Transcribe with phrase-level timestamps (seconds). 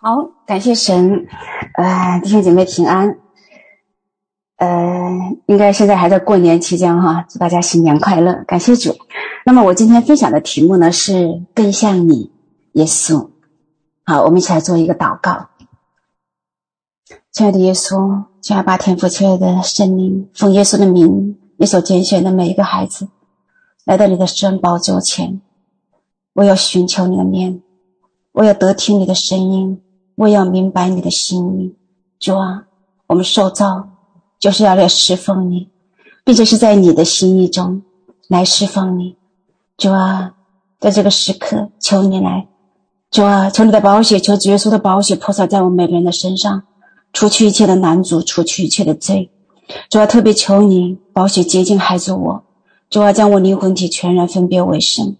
[0.00, 1.26] 好，感谢神，
[1.74, 3.18] 呃，弟兄姐妹平安，
[4.58, 5.10] 呃，
[5.46, 8.94] 应该现在还在过年期间哈，祝大家新年快乐，感谢主。
[9.44, 12.30] 那么我今天分享的题目呢是更像你，
[12.74, 13.30] 耶稣。
[14.04, 15.48] 好，我们一起来做一个祷告。
[17.32, 23.08] 亲爱的耶稣，亲爱的天父，亲爱的圣灵，奉耶稣的名，你所拣选的每一个孩子，
[23.84, 25.40] 来到你的圣宝座前，
[26.34, 27.62] 我要寻求你的面，
[28.30, 29.82] 我要得听你的声音。
[30.18, 31.76] 我要明白你的心意，
[32.18, 32.64] 主啊，
[33.06, 33.88] 我们受造
[34.40, 35.68] 就是要来侍奉你，
[36.24, 37.82] 并且是在你的心意中
[38.26, 39.14] 来侍奉你，
[39.76, 40.34] 主啊，
[40.80, 42.48] 在这个时刻求你来，
[43.12, 46.64] 主啊，求你的宝血，求主耶稣的宝血泼洒在我们每个人的身上，
[47.12, 49.30] 除去一切的拦阻，除去一切的罪，
[49.88, 52.42] 主啊，特别求你宝血洁净孩子我，
[52.90, 55.14] 主啊，将我灵魂体全然分别为圣，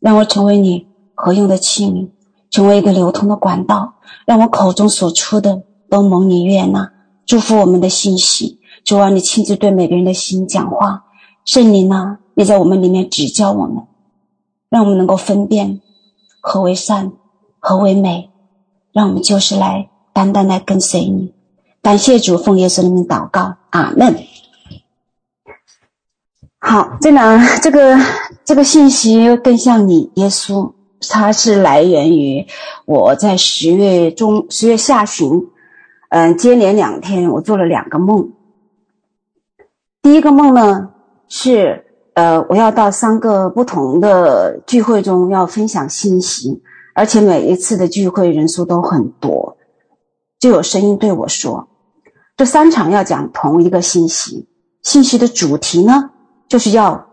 [0.00, 2.08] 让我成为你合用的器皿。
[2.52, 3.94] 成为一个流通的管道，
[4.26, 6.92] 让我口中所出的都蒙你悦纳，
[7.26, 8.60] 祝福我们的信息。
[8.84, 11.04] 主啊，你亲自对每个人的心讲话，
[11.44, 13.84] 圣灵啊，你在我们里面指教我们，
[14.68, 15.80] 让我们能够分辨
[16.40, 17.12] 何为善，
[17.58, 18.30] 何为美，
[18.92, 21.32] 让我们就是来单单来跟随你。
[21.80, 24.14] 感谢主，奉耶稣的名祷告，阿门。
[26.58, 27.98] 好，这呢，这个
[28.44, 30.72] 这个信息更像你，耶稣。
[31.08, 32.46] 它是来源于
[32.84, 35.48] 我在十月中、十月下旬，
[36.10, 38.32] 嗯，接连两天我做了两个梦。
[40.02, 40.90] 第一个梦呢
[41.28, 46.62] 是，呃，我要到三个不同的聚会中要分享信息，
[46.94, 49.56] 而且每一次的聚会人数都很多，
[50.38, 51.68] 就有声音对我说，
[52.36, 54.46] 这三场要讲同一个信息，
[54.82, 56.10] 信息的主题呢
[56.48, 57.06] 就是要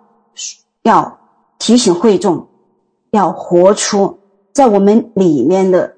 [0.84, 1.20] 要
[1.58, 2.49] 提醒会众。
[3.12, 4.20] 要活出
[4.52, 5.96] 在我们里面的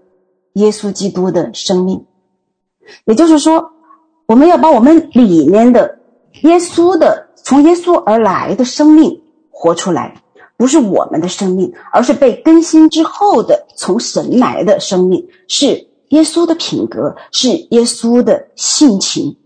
[0.54, 2.06] 耶稣基督的生命，
[3.06, 3.72] 也就是说，
[4.28, 6.00] 我们要把我们里面的
[6.44, 10.22] 耶稣的从耶稣而来的生命活出来，
[10.58, 19.38] 不是我们的生命，而是被更新之后的从神来的生命，是耶稣的品格，是耶稣的性情。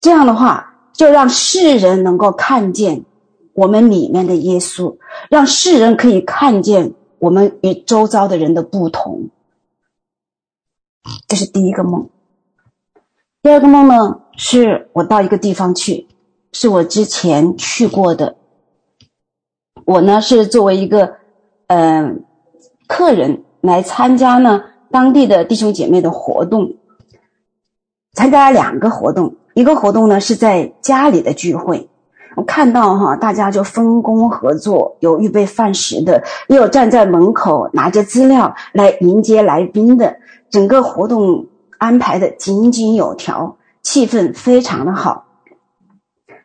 [0.00, 3.04] 这样的话，就让世人能够看见。
[3.54, 4.96] 我们里面的耶稣，
[5.28, 9.30] 让世人可以看见我们与周遭的人的不同。
[11.28, 12.08] 这是第一个梦。
[13.42, 16.06] 第二个梦呢，是我到一个地方去，
[16.52, 18.36] 是我之前去过的。
[19.84, 21.16] 我呢是作为一个
[21.66, 22.24] 嗯、
[22.86, 26.76] 客人来参加呢当地的弟兄姐妹的活动，
[28.12, 31.88] 参加了两个活动，一个活动呢是在家里的聚会。
[32.34, 40.16] 我看到哈，大家就分工合作，有预备饭食的，也有站在门口拿着资料来迎接来宾的。
[40.50, 41.46] 整个活动
[41.78, 45.24] 安排的井井有条，气氛非常的好。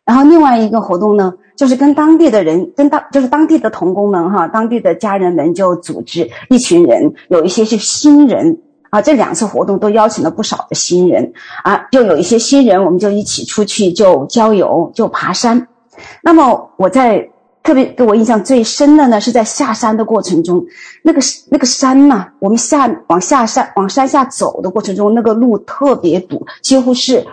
[0.05, 9.01] 然后另外一个活动呢，就是跟当地的人，跟当就是当地的童工们哈，当地的家人们就组织一群人，有一些是新人啊。
[9.01, 11.33] 这两次活动都邀请了不少的新人
[11.63, 15.67] 啊，就有一些新人，我们就一起出去就郊游，就爬山。
[16.21, 17.29] 那么我在
[17.63, 20.65] 特别给我印象最深的呢，是在下山的过程中，
[21.03, 21.19] 那个
[21.49, 27.27] 那个山呐、我们下往下山往山下走的过程中，那个路特别堵，几乎是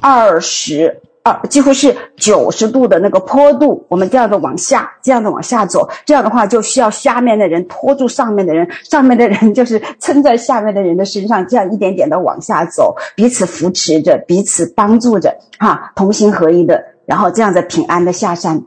[0.00, 3.86] 二十二，几乎是九十度的那个坡度。
[3.88, 16.82] 我们这样的往下，这样的往下走，这样的话就需要下面的人拖住上面的人，上面的人 就是撑在下面的人的身上，这样一点点的往下走，彼此扶持着，彼此帮助着，哈，同心合一的。
[17.10, 18.66] 然后这样子平安的下山。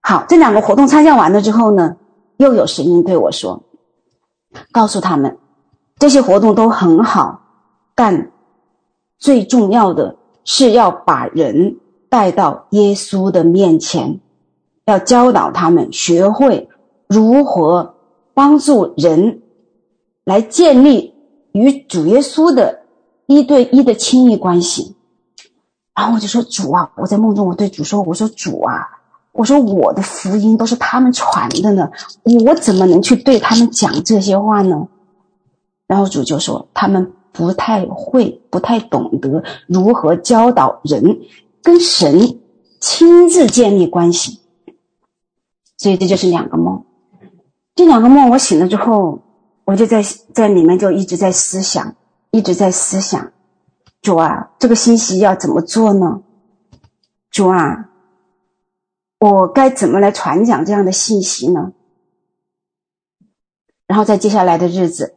[0.00, 1.96] 好，这两个活动参加完了之后呢，
[2.36, 3.64] 又有声音对我说
[4.70, 5.38] ：“告诉他们，
[5.98, 7.40] 这些活动都很好，
[7.96, 8.30] 但
[9.18, 14.20] 最重要的是要把人带到耶稣的面前，
[14.84, 16.68] 要教导他们学会
[17.08, 17.96] 如何
[18.34, 19.42] 帮助人
[20.24, 21.16] 来建立
[21.50, 22.82] 与主耶稣的
[23.26, 24.94] 一对一的亲密关系。”
[25.94, 28.88] 然后我就说主啊，我在梦中我对主说，我说主啊，
[29.32, 31.90] 我说我的福音都是他们传的呢，
[32.46, 34.88] 我怎么能去对他们讲这些话呢？
[35.86, 41.20] 然后主就说他们不太会，不太懂得如何教导人
[41.62, 42.38] 跟神
[42.80, 44.40] 亲自建立关系，
[45.76, 46.84] 所以这就是两个梦。
[47.74, 49.20] 这两个梦我醒了之后，
[49.64, 50.02] 我就在
[50.32, 51.94] 在里面就一直在思想，
[52.30, 53.32] 一直在思想。
[54.02, 56.22] 主啊，这个信息要怎么做呢？
[57.30, 57.88] 主啊，
[59.18, 61.72] 我该怎么来传讲这样的信息呢？
[63.86, 65.14] 然后在接下来的日子，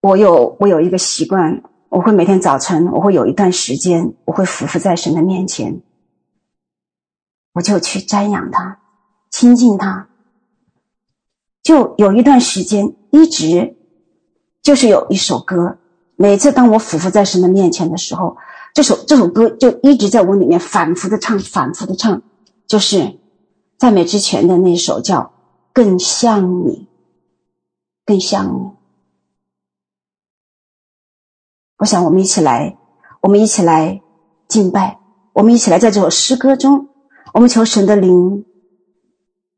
[0.00, 5.82] 我有我有一个习惯，我会每天早晨，我会有一段时间，我会俯伏在神的面前，
[7.52, 8.80] 我就去瞻仰他，
[9.30, 10.08] 亲近他。
[11.62, 13.76] 就有一段时间，一直
[14.62, 15.78] 就是有一首歌，
[16.16, 18.36] 每次当我俯伏在神的面前的时候，
[18.72, 22.22] 这首这首歌就一直在我里面反复的唱，反复的唱，
[22.66, 23.18] 就是
[23.78, 25.20] 赞美之泉的那首叫
[25.72, 26.70] 《更像你》，
[28.06, 28.70] 更像你。
[31.78, 32.78] 我想我们一起来，
[33.20, 34.00] 我们一起来
[34.46, 35.00] 敬拜，
[35.32, 36.88] 我们一起来在这首诗歌中，
[37.32, 38.44] 我们求神的灵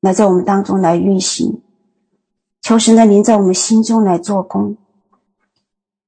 [0.01, 1.63] 来在我们当中来运行。
[2.63, 4.77] 求神的灵在我们心中来做工，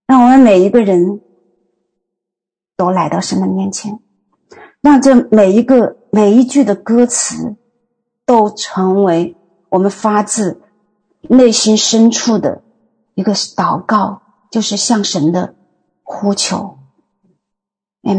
[0.09, 1.21] 让我们每一个人
[2.79, 4.01] 都来到神的面前，
[4.81, 7.57] 让这每一个每一句的歌词
[8.25, 9.37] 都成为
[9.69, 10.63] 我们发自
[11.21, 12.63] 内心深处的
[13.15, 15.55] 一个祷告，就是向神的
[16.03, 16.79] 呼求。
[18.03, 18.15] 阿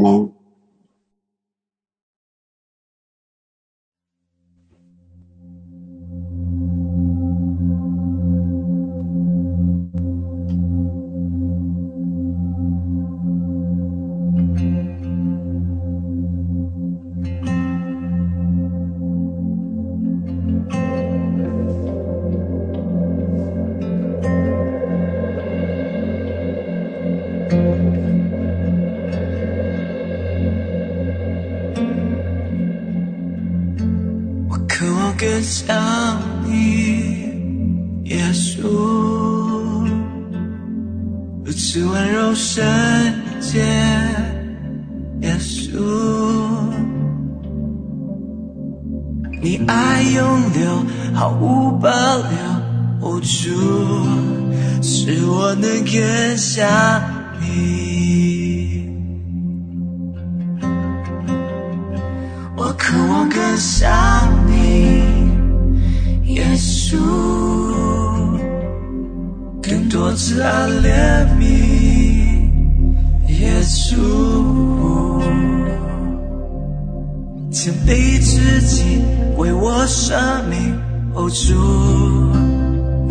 [35.42, 35.76] 想
[36.46, 37.00] 你，
[38.06, 38.62] 耶稣，
[41.46, 42.64] 如此温柔圣
[43.40, 43.60] 洁，
[45.22, 45.80] 耶稣，
[49.42, 50.84] 你爱永留，
[51.14, 53.50] 毫无保留，无助，
[54.82, 56.68] 使我能更想
[57.42, 58.90] 你。
[62.58, 63.90] 我渴望更想
[64.48, 65.09] 你。
[66.40, 66.96] 耶稣，
[69.62, 72.50] 更多慈爱怜悯，
[73.28, 73.98] 耶稣，
[77.52, 79.02] 谦卑自己
[79.36, 80.18] 为我舍
[80.50, 80.74] 命，
[81.14, 81.54] 哦主，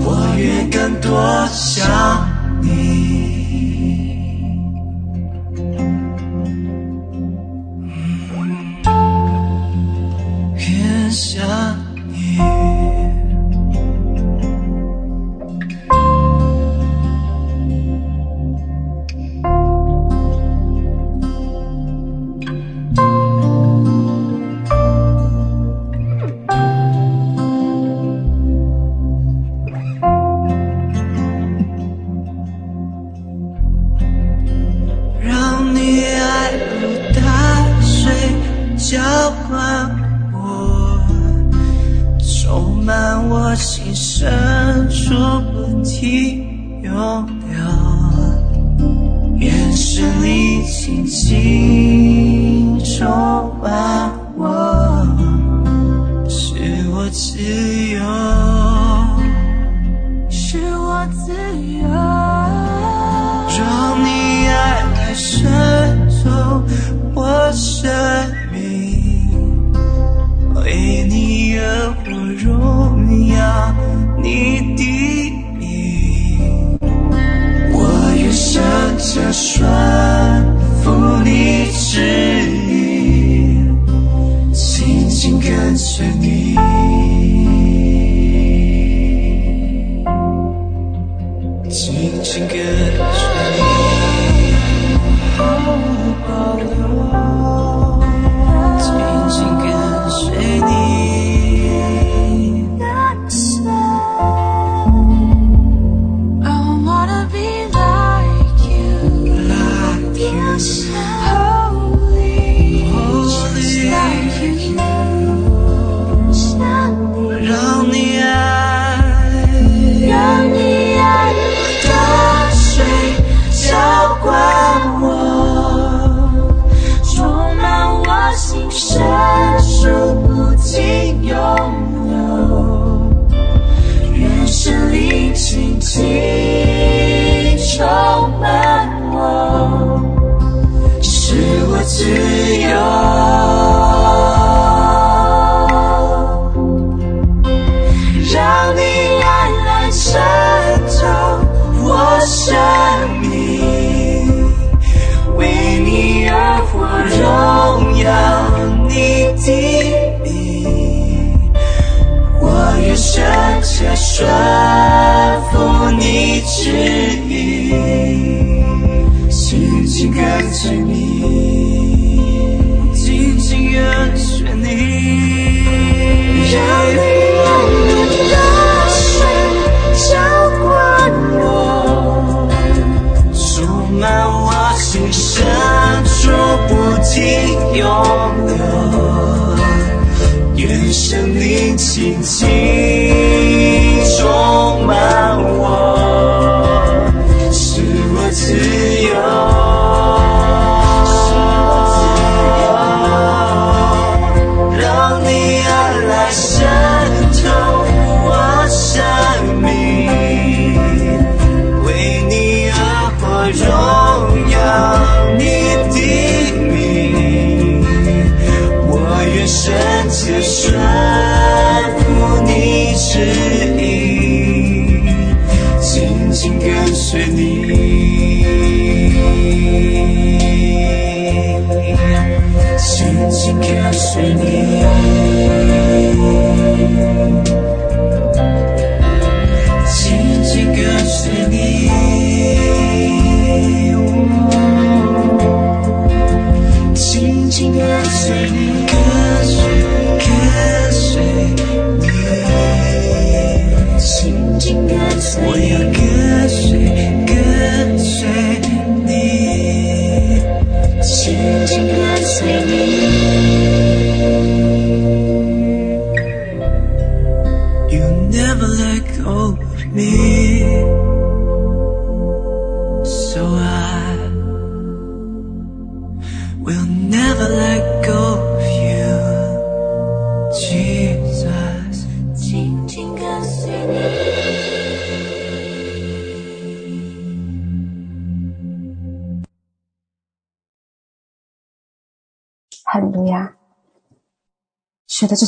[0.02, 1.86] 我愿更多想
[2.62, 3.07] 你。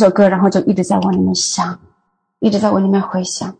[0.01, 1.79] 首歌，然后就一直在往里面想，
[2.41, 3.57] 一直在往里面回想，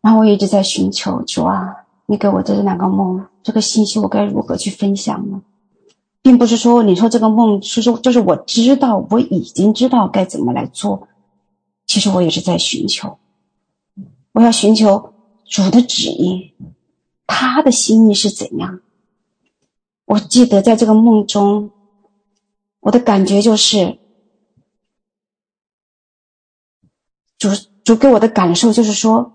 [0.00, 5.42] 然后我一直在寻求主啊，你给我这两个梦，这个信息我该如何去分享呢？
[6.22, 11.08] 并不是说你说这个梦是说，就是我知道，我已经知道该怎么来做。
[11.86, 13.18] 其实我也是在寻求，
[14.32, 15.14] 我要寻求
[15.46, 16.54] 主的旨意，
[17.26, 18.80] 他的心意是怎样？
[20.06, 21.70] 我记得在这个梦中，
[22.80, 24.01] 我的感觉就是。
[27.42, 27.48] 主
[27.82, 29.32] 主给我的感受就是说，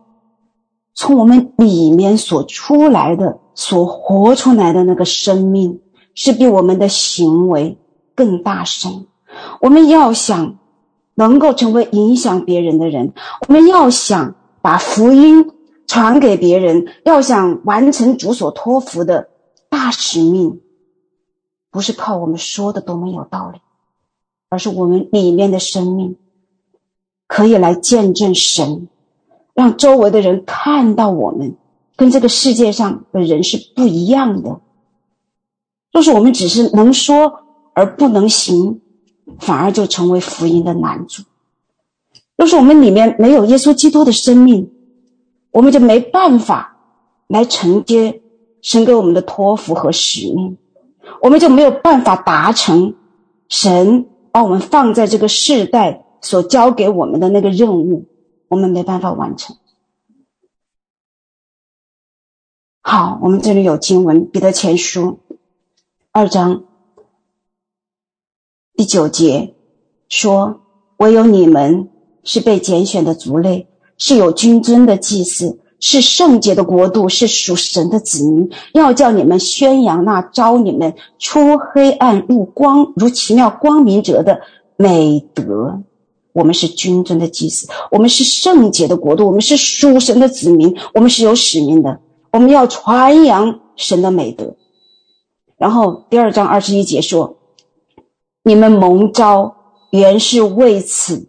[0.93, 5.81] 从我们里面所出来的、所活出来的那个生命，
[6.15, 7.77] 是比我们的行为
[8.15, 9.07] 更大声。
[9.59, 10.57] 我们要想
[11.15, 13.11] 能够成为影响别人的人，
[13.45, 15.51] 我们要想把福音
[15.85, 19.27] 传给别人，要想完成主所托付的
[19.69, 20.61] 大使命，
[21.69, 23.59] 不是靠我们说的多么有道理，
[24.47, 26.15] 而是我们里面的生命。
[27.27, 28.87] 可以来见证神，
[29.53, 31.57] 让周围的人看到我们
[31.95, 34.61] 跟这个世界上的人是不一样的。
[35.91, 37.41] 若是我们只是能说
[37.73, 38.81] 而不能行，
[39.39, 41.23] 反而就成为福音的拦阻。
[42.37, 44.71] 若是我们里面没有耶稣基督的生命，
[45.51, 46.77] 我们就没办法
[47.27, 48.21] 来承接
[48.61, 50.57] 神给我们的托付和使命，
[51.21, 52.95] 我们就没有办法达成
[53.49, 56.05] 神把我们放在这个世代。
[56.21, 58.05] 所交给我们的那个任务，
[58.47, 59.55] 我们没办法完成。
[62.81, 65.19] 好，我们这里有经文，《彼得前书》
[66.13, 66.63] 二章
[68.75, 69.55] 第九节
[70.07, 70.61] 说
[70.95, 71.89] ：“唯有你们
[72.23, 78.49] 是被拣选的族类，是有君尊的祭司，是圣洁的国度，是属神的子民。
[78.73, 84.39] 要叫你们宣扬那召你们出黑暗入光，如奇妙光明者的
[84.77, 85.83] 美德。”
[86.37, 91.99] 我们是君尊的祭司，我们是圣洁的国度，我们是属神的子民，我们是有使命的，
[92.31, 94.55] 我们要传扬神的美德。
[95.57, 97.37] 然后第二章二十一节说
[98.45, 99.55] ：“你们蒙召
[99.89, 101.27] 原是为此，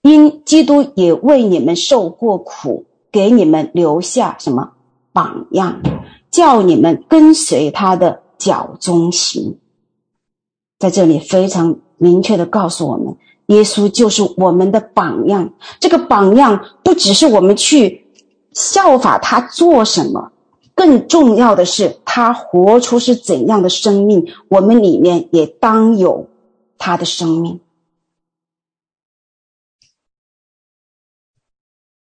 [0.00, 4.72] 因基督也为你们受过苦，给你们留下什么
[5.12, 5.82] 榜样，
[6.30, 9.58] 叫你们跟随他的脚踪行。”
[10.80, 13.18] 在这里非常明确的告诉我们。
[13.46, 15.52] 耶稣就是我们的榜样。
[15.80, 18.06] 这个榜样不只是我们去
[18.52, 20.32] 效法他做什么，
[20.74, 26.28] 更重要的是，他活出是怎样的生命，我们里面也当有
[26.78, 27.60] 他的生命。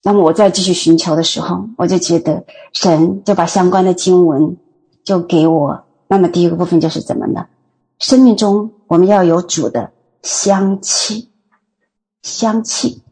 [0.02, 4.56] 那么我再继续寻求的时候，我就觉得神就把相关的经文
[5.04, 5.84] 就给我。
[6.08, 7.46] 那么第一个部分就是怎么呢？
[7.98, 9.92] 生命中我们要有主的
[10.22, 11.28] 香气，
[12.22, 13.02] 香气。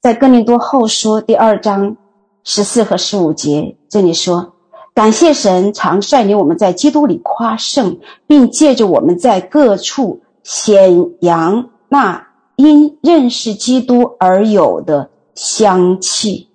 [0.00, 1.96] 在哥林多后书第二章
[2.44, 4.54] 十四和十五节这里说
[4.94, 16.48] ：“感谢神，常率领我们在基督里夸胜，并借着我们在各处显扬那因认识基督而有的。”香气，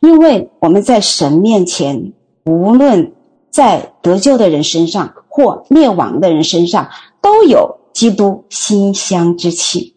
[0.00, 2.12] 因为我们在神面前，
[2.44, 3.12] 无论
[3.50, 9.94] 在得救的人身上或灭亡的人身上，都有基督馨香之气。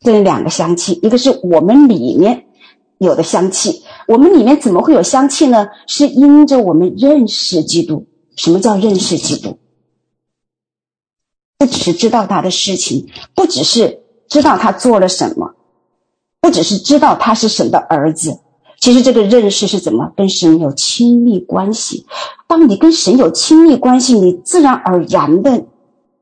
[0.00, 2.46] 这两个香气，一个是我们里面
[2.98, 3.84] 有的香气。
[4.08, 5.68] 我们里面怎么会有香气呢？
[5.86, 8.06] 是因着我们认识基督。
[8.36, 9.58] 什么叫认识基督？
[11.58, 15.54] 不只是知道他的事情，不只是知道他做了什么。
[16.40, 18.38] 不只是知道他是神的儿子，
[18.80, 22.06] 其实这个认识是怎么跟神有亲密关系？
[22.46, 25.66] 当你跟神有亲密关系，你自然而然的，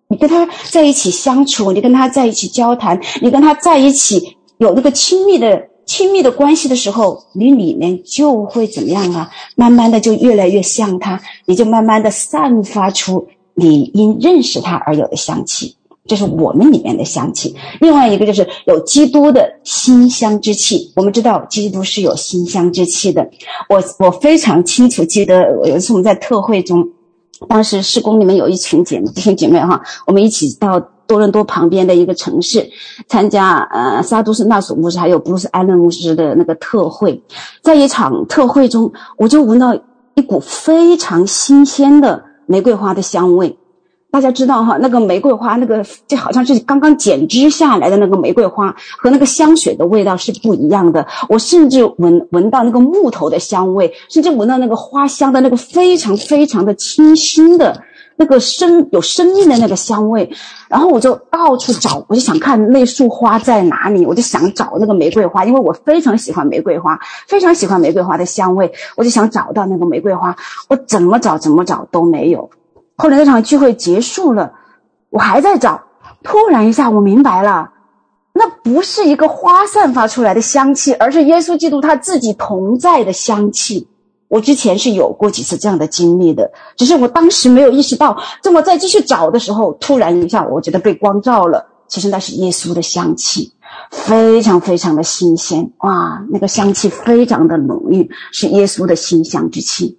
[0.08, 9.30] 你跟他在一起相处，你跟他在一起交谈，你跟他在一起有那个亲密的亲密的关系的时候，你里面就会怎么样啊？
[9.54, 15.76] 慢慢的就越来越像他，你就慢慢的散发出你因认识他而有的香气。
[16.08, 20.92] 这是我们里面的香气，另外一个就是有基督的馨香之气。
[20.94, 23.28] 我们知道基督是有馨香之气的。
[23.68, 26.88] 我我非常清楚记得有一次我们在特会中，
[27.48, 32.70] 当时施工里面有一群姐妹弟兄姐妹哈，我们一起到多伦多旁边的一个城市
[33.08, 37.22] 参加呃撒都斯纳索牧师还有布鲁斯艾伦牧师的那个特会，
[37.62, 39.74] 在一场特会中，我就闻到
[40.14, 43.58] 一股非常新鲜的玫瑰花的香味。
[44.10, 51.06] 大家知道哈，那个玫瑰花，那个就好像是刚刚剪枝下来的那个玫瑰花，和那个香水的味道是不一样的。
[51.28, 57.82] 我甚至闻闻到那个木头的香味，甚至闻到那个花香的那个非常非常的清新的
[58.16, 60.30] 那个生有生命的那个香味。
[60.70, 70.36] 然后我就到处找，我就想看那束花在哪里，我就想找那个玫瑰花，因为我非常喜欢玫瑰花，非常喜欢玫瑰花的香味，我就想找到那个玫瑰花，
[70.70, 72.48] 我怎么找怎么找都没有。
[72.96, 74.52] 后来那场聚会结束了，
[75.10, 75.82] 我还在找。
[76.22, 77.70] 突然一下，我明白了，
[78.32, 83.86] 那不是一个花散发出来的香气，而是耶稣基督他自己同在的香气。
[84.28, 88.18] 我之前是有过几次这样的经历的，只是我当时没有意识到。
[88.42, 91.66] 这么再继续找的时候，突然一下，我觉得被光照了。
[91.86, 93.52] 其实那是耶稣的香气，
[93.92, 95.70] 非常非常的新鲜。
[95.78, 99.96] 哇，那个香气非常的浓郁，是耶稣的馨香之气。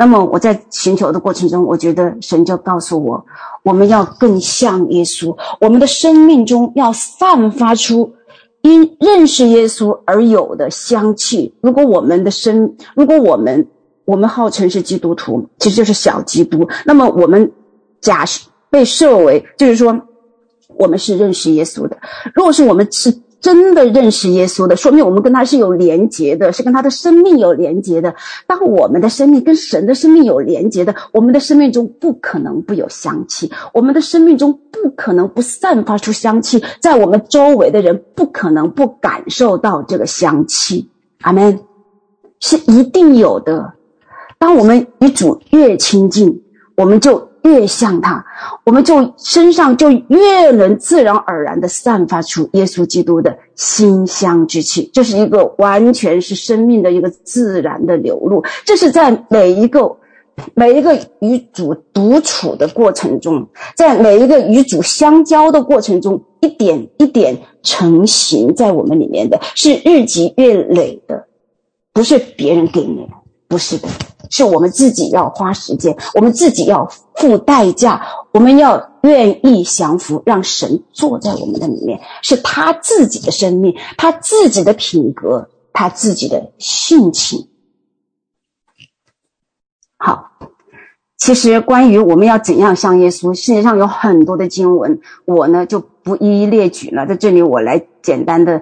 [0.00, 3.26] 那么我在寻求的过程中，我觉得神就告诉我，
[3.64, 8.14] 我们要更像耶稣，我们的生命中要散发出
[8.62, 11.52] 因认识耶稣而有的香气。
[11.60, 13.66] 如果我们的生，如果我们
[14.04, 17.50] 我们号称是基督徒，其实就是小基督，那么我们
[18.00, 20.00] 假设被设为，就是说
[20.76, 21.98] 我们是认识耶稣的。
[22.34, 23.12] 如果是我们是。
[23.40, 28.14] 真的认识耶稣的，说明我们跟他是有连结的，是跟他的生命有连结的。
[28.46, 40.88] 当我们的生命跟神的生命有连结的，我们的生命中不可能不有香气，我们的生命中不可能不散发出香气，在我们周围的人不可能不感受到这个香气。
[41.20, 41.60] 阿门，
[42.40, 43.74] 是一定有的。
[44.38, 46.42] 当我们与主越亲近，
[46.76, 47.28] 我们就。
[47.48, 48.24] 越像他，
[48.64, 54.90] 我们就身上就越能自然而然地散发出耶稣基督的馨香之气。
[54.92, 58.44] 这是一个完全是生命的一个自然的流露。
[58.64, 59.96] 这是在每一个
[60.54, 71.26] 每一个与主独处的过程中，在每一个与主相交的过程中，一点一点成型在我们里面的，是日积月累的，
[71.92, 73.12] 不是别人给你的，
[73.48, 73.88] 不是的。
[74.30, 87.48] 是我们自己要花时间，我们自己要付代价，我们要愿意降服，让神坐在我们的里面，是他自己的生命，他自己的品格，他自己的性情。
[89.96, 90.32] 好，
[91.16, 98.60] 其实关于我们要怎样像耶稣，世界上有很多的经文，我呢就不一一列举了，在这里我来简单的，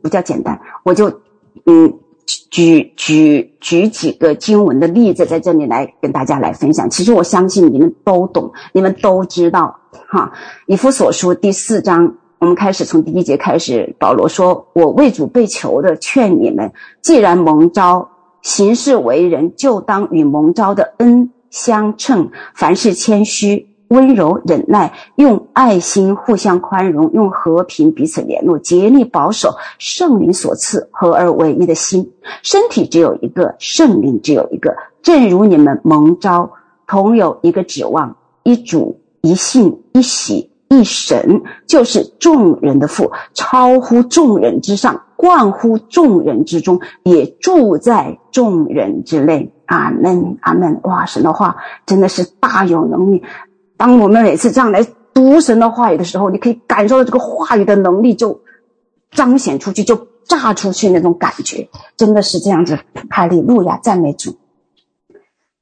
[0.00, 1.20] 不叫简单，我就
[1.66, 1.98] 嗯。
[2.26, 6.88] 举举举几个经文的例子，在这里来跟大家来分享。
[6.88, 9.80] 其实我相信你们都懂，你们都知道。
[10.08, 10.32] 哈，
[10.66, 13.94] 以弗所书第四章，我们开始从第一节开始。
[13.98, 18.10] 保罗说：“我为主被囚的，劝你们，既然蒙召，
[18.42, 22.30] 行事为人，就当与蒙召的恩相称。
[22.54, 32.10] 凡事谦虚、温柔、忍耐，用爱心互相宽容，用和平彼此联络，竭力保守圣灵所赐合而为一的心。
[32.42, 34.74] 身体只有一个，圣灵只有一个。
[35.02, 36.50] 正如你们蒙召，
[36.86, 40.48] 同有一个指望，一主、一信、一喜。
[40.68, 49.52] 一神就是众人的父，超乎众人之上，贯乎众人之中，也住在众人之内。
[49.66, 50.80] 阿门，阿门。
[50.84, 53.22] 哇，神的话真的是大有能力。
[53.82, 58.40] 当我们每次这样来读神的话语的时候，你可以感受到这个话语的能力就
[59.10, 62.78] 彰显出去，就炸出去那种感觉，真的是这样子。
[63.10, 64.36] 哈利路亚，赞美主。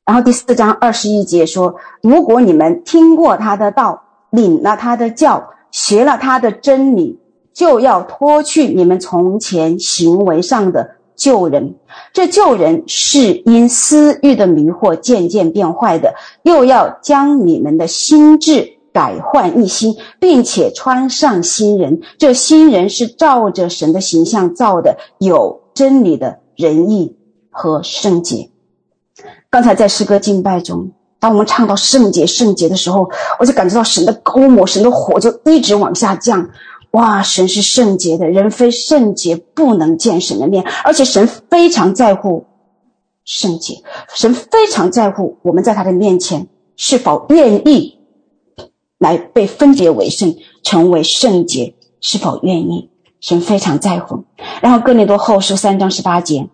[0.04, 7.18] 然后第四章二十一节说：“如果你们听过他的道。”领了他的教，学了他的真理，
[7.52, 11.74] 就要脱去你们从前行为上的旧人。
[12.14, 22.00] 这旧人是因私欲的迷惑渐渐变坏的，又要将你们的心智改换一新，并且穿上新人。
[22.16, 27.16] 这新人是照着神的形象造的，有真理的仁义
[27.50, 28.48] 和圣洁。
[29.50, 30.92] 刚才在诗歌敬拜中。
[31.20, 33.06] 当我们唱到圣洁圣洁的时候，
[33.38, 36.48] 我就感觉到神的膏抹，神的火就一直往下降。
[36.92, 42.46] 哇，神是圣洁的，人非圣洁不能见神的面，而且神非常在乎
[43.24, 43.83] 圣洁，
[44.14, 47.98] 神非常在乎我们在他的面前是否愿意
[48.98, 52.90] 来被分别为圣，成为圣洁，是否愿意？
[53.20, 54.24] 神非常在乎。
[54.61, 56.48] 然后哥林多后书三章十八节。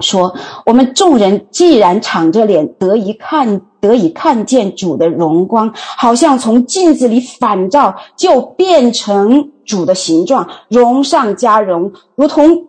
[0.00, 0.34] 说
[0.66, 12.68] ：“我们众人既然敞着脸得以看，得以看见主的荣光，好像从镜子里反照，就变成主的形状，荣上加荣，如同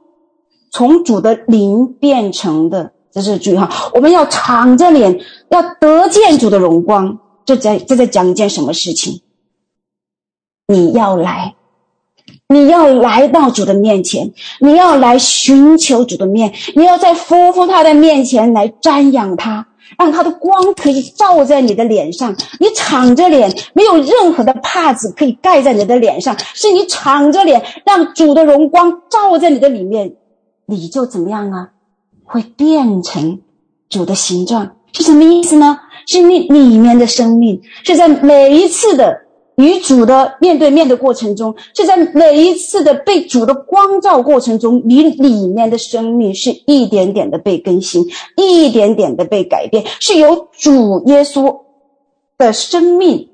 [0.71, 2.91] 从主的灵变成的。
[3.11, 7.19] 这是注意哈，我们要敞着脸，要得见主的荣光。
[7.45, 9.21] 这在这在讲一件什么事情？
[10.67, 11.55] 你要来。”
[12.47, 22.35] 你要来到主的面前，你要来寻求主的面，你要在夫妇他的面前来瞻仰他，让他的光可以照在你的脸上。
[22.59, 30.15] 你敞着脸，没有任何的帕子可以盖在你的脸上，是你敞着脸，让主的荣光照在你的里面，
[30.65, 31.69] 你就怎么样啊？
[32.23, 33.41] 会变成
[33.89, 35.79] 主的形状，是什么意思呢？
[36.07, 39.22] 是你里面的生命，是在每一次的。
[39.55, 51.61] 与主的面对面的过程中，是在每一次的被主的光照过程中，你里面的生命是一点点的被更新，一点点的被改变，是由主耶稣
[52.37, 53.29] 的生命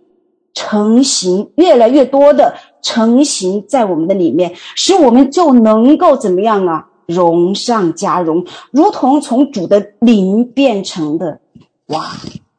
[0.54, 6.86] 成型，越来越多的成型在我们的里面，使我们就能够怎么样啊？
[7.06, 11.40] 荣上加荣，如同从主的灵变成的，
[11.88, 12.06] 哇，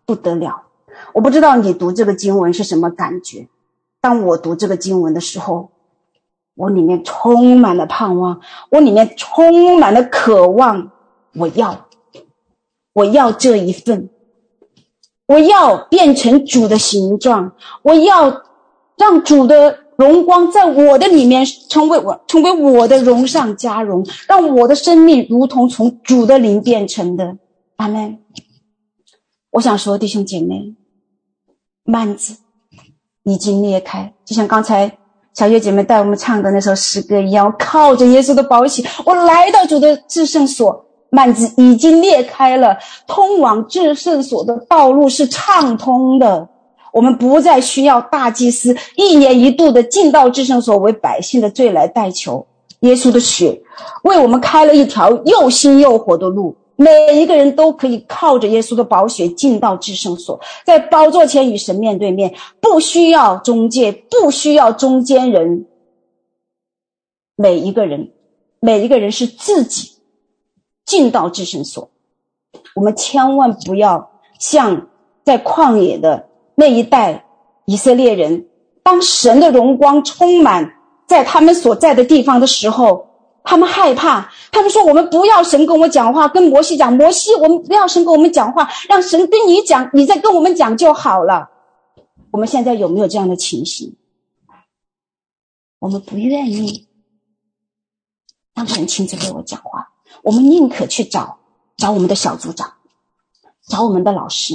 [0.05, 0.63] 不得了！
[1.15, 3.49] 我不知道你读这个经文是什么感觉。
[4.01, 5.71] 当我读这个经文的时候，
[6.55, 10.93] 我里面充满了盼望，我里面充满了渴望。
[11.35, 11.87] 我要，
[12.93, 14.11] 我要这一份，
[15.27, 18.43] 我要变成主的形状，我要
[18.97, 27.39] 让主的荣光在我的里面成为我，成为我的荣上加荣，让我的生命如同从主的灵变成的。
[27.77, 28.19] 阿门。
[29.51, 30.75] 我想说，弟兄姐妹。
[31.85, 32.37] 幔子
[33.25, 34.99] 已经裂开，就像刚才
[35.35, 37.47] 小月姐妹带我们唱的那首诗歌一样。
[37.47, 46.49] 我靠着耶稣的宝血，我来到主的至圣所，幔子已经裂开了，通往至圣所的道路是畅通的。
[46.93, 52.47] 我们不再需要大祭司一年一度的进到至圣所为百姓的罪来代求，
[52.81, 53.61] 耶稣的血
[54.03, 56.57] 为我们开了一条又新又活的路。
[56.81, 65.67] 每一个人都可以靠着耶稣的宝血进到至圣所，在宝座前与神面对面，不需要中介，不需要中间人。
[67.37, 68.13] 每一个人，
[68.61, 69.91] 每一个人是自己
[70.87, 71.91] 进到至圣所。
[72.75, 74.89] 我们千万不要像
[75.23, 77.27] 在旷野的那一代
[77.67, 78.47] 以色列人，
[78.83, 83.10] 当神的荣光充满在他们所在的地方的时候。
[83.43, 91.51] 他们害怕，他们说：“我们不要神跟我讲话，跟摩西讲，摩西，我们不要神跟我们讲话，让神跟你讲，你再跟我们讲就好了。”
[92.31, 93.97] 我们现在有没有这样的情形？
[95.79, 96.87] 我们不愿意
[98.55, 99.89] 让神亲自跟我讲话，
[100.23, 101.39] 我们宁可去找
[101.77, 102.75] 找我们的小组长，
[103.67, 104.55] 找我们的老师，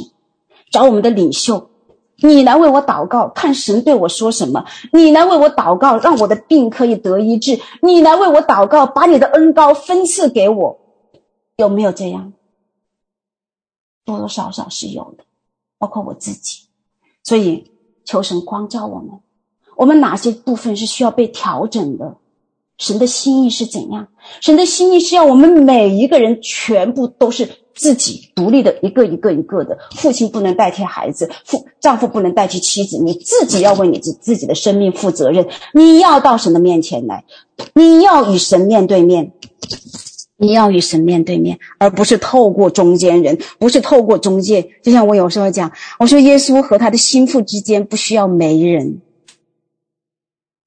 [0.71, 1.71] 找我们的领袖。
[2.17, 4.65] 你来为我祷告，看神对我说什么。
[4.91, 7.60] 你来为我祷告，让我的病可以得医治。
[7.82, 10.80] 你来为我祷告，把你的恩膏分赐给我。
[11.58, 12.34] 有没有这样？
[14.06, 15.23] 多多少少是有的，
[15.78, 16.63] 包括我自己。
[17.23, 17.71] 所以
[18.06, 19.19] 求神光照我们，
[19.75, 22.17] 我们哪些部分是需要被调整的？
[22.78, 24.10] 神的心意是怎样？
[24.41, 29.78] 神的心意是要我们每一个人全部都是自己独立的，一个一个一个的。
[29.92, 35.48] 父亲不能代替孩子，父丈夫不能代替妻子，你自己要为你自自己的生命负责任。
[35.74, 37.26] 你要到神的面前来，
[37.74, 39.34] 你要与神面对面，
[40.38, 44.72] 你要与神面对面，而不是透过中间人，不是透过中介。
[44.82, 49.02] 就像我有时候讲，我说耶稣和他的心腹之间不需要媒人。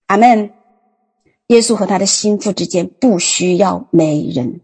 [0.07, 0.51] 阿门。
[1.49, 4.61] 耶稣和他的心腹之间不需要媒人，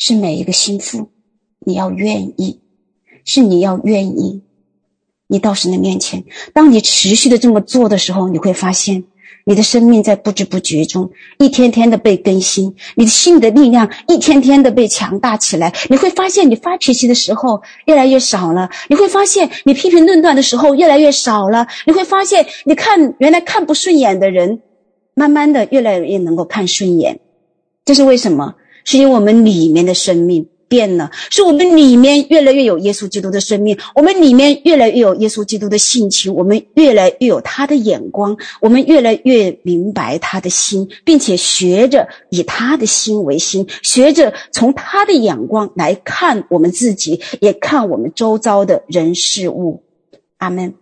[0.00, 1.10] 是每一个心腹，
[1.64, 2.60] 你要愿意，
[3.24, 4.42] 是你要愿意，
[5.28, 9.04] 你到神的面前，当你持续的这么做的时候，你会发现。
[9.46, 15.74] 你的生命在不知不觉中一天天的被更新，你的心的力量一天天的被强大起来。
[15.88, 24.60] 你会发现，你发脾气的时候越来越少了；你会发现，你批评论断的时候越来越少了；你会发现，你看原来看不顺眼的人，
[25.14, 27.20] 慢慢的越来越能够看顺眼。
[27.84, 28.56] 这是为什么？
[28.90, 30.48] 是因为我们里面的生命。
[30.70, 49.82] 变了，是我们里面越来越有耶稣基督的生命，我们里面越来越有耶稣基督的性情，我们越来越有他的眼光，我们越来越明白他的心，并且学着以他的心为心，学着从他的眼光来看我们自己，也看我们周遭的人事物。
[50.38, 50.74] 阿门。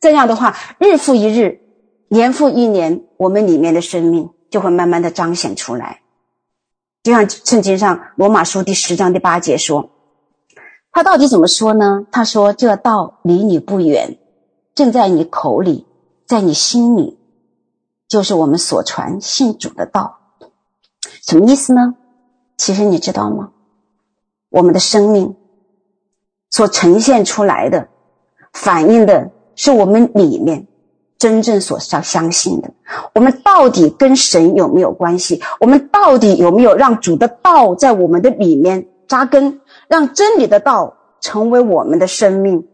[0.00, 1.60] 这样的话，日复一日，
[2.08, 6.00] 年复一年，我们里面的生命就会慢慢的彰显出来。
[7.06, 9.90] 就像圣经上罗马书第十章第八节说，
[10.90, 12.04] 他到底怎么说呢？
[12.10, 14.18] 他说：“这道离你不远，
[14.74, 15.86] 正在你口里，
[16.26, 17.16] 在你心里，
[18.08, 20.18] 就是我们所传信主的道。”
[21.22, 21.94] 什么意思呢？
[22.56, 23.52] 其实你知道吗？
[24.48, 25.36] 我们的生命
[26.50, 27.86] 所呈现出来的，
[28.52, 30.66] 反映的是我们里面。
[31.18, 32.70] 真正所相相信的，
[33.14, 35.40] 我们到底跟神有没有关系？
[35.60, 42.66] 我们到底有没有让主的道在我们的里面扎根，让真理的道成为我们的生命？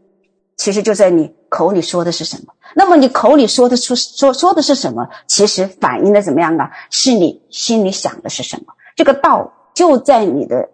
[0.57, 2.53] 其实就在你口里说的是什么。
[2.75, 5.09] 那么你口里说的出说说的是什么？
[5.27, 6.73] 其实反映的怎么样啊？
[6.91, 8.75] 是你心里想的是什么？
[8.97, 10.69] 这个道就在你的。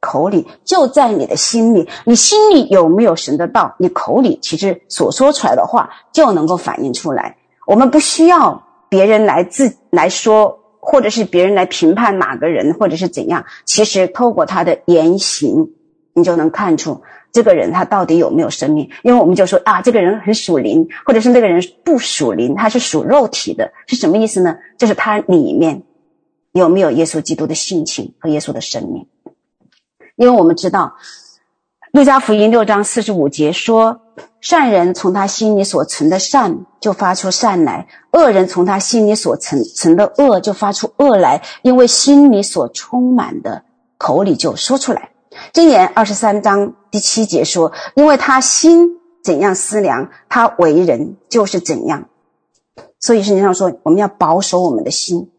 [0.00, 3.74] 口里就在你的心里，你心里有没有神的道？
[3.78, 7.36] 你口里其实所说出来的话就能够反映出来。
[7.66, 13.44] 我们不需要别人来自来说，或者是别人来评判哪个人，或者是怎样。
[13.64, 15.68] 其实透过他的言行，
[16.14, 18.88] 你就能看出这个人他到底有没有生命。
[19.02, 24.56] 因为我们就说啊，这个人很属灵，或者是那个人不属灵，他是属肉体的，是什么意思呢？
[24.78, 25.82] 就是他里面
[26.52, 29.06] 有没有耶稣基督的性情和耶稣的生命。
[30.18, 30.96] 因为我们知道，
[31.92, 34.00] 《路加福音》六章四十五节说
[34.42, 43.62] ：“善人从他心里所存的善就发出善来，恶人从他心里所存存的恶就发出恶来，因为心里所充满的，
[43.96, 45.10] 口里就说出来。”
[45.54, 52.08] 箴言二十三章第七节说：“因为他心怎样思量，他为人就是怎样。”
[52.98, 55.30] 所以圣经上说，我们要保守我们的心。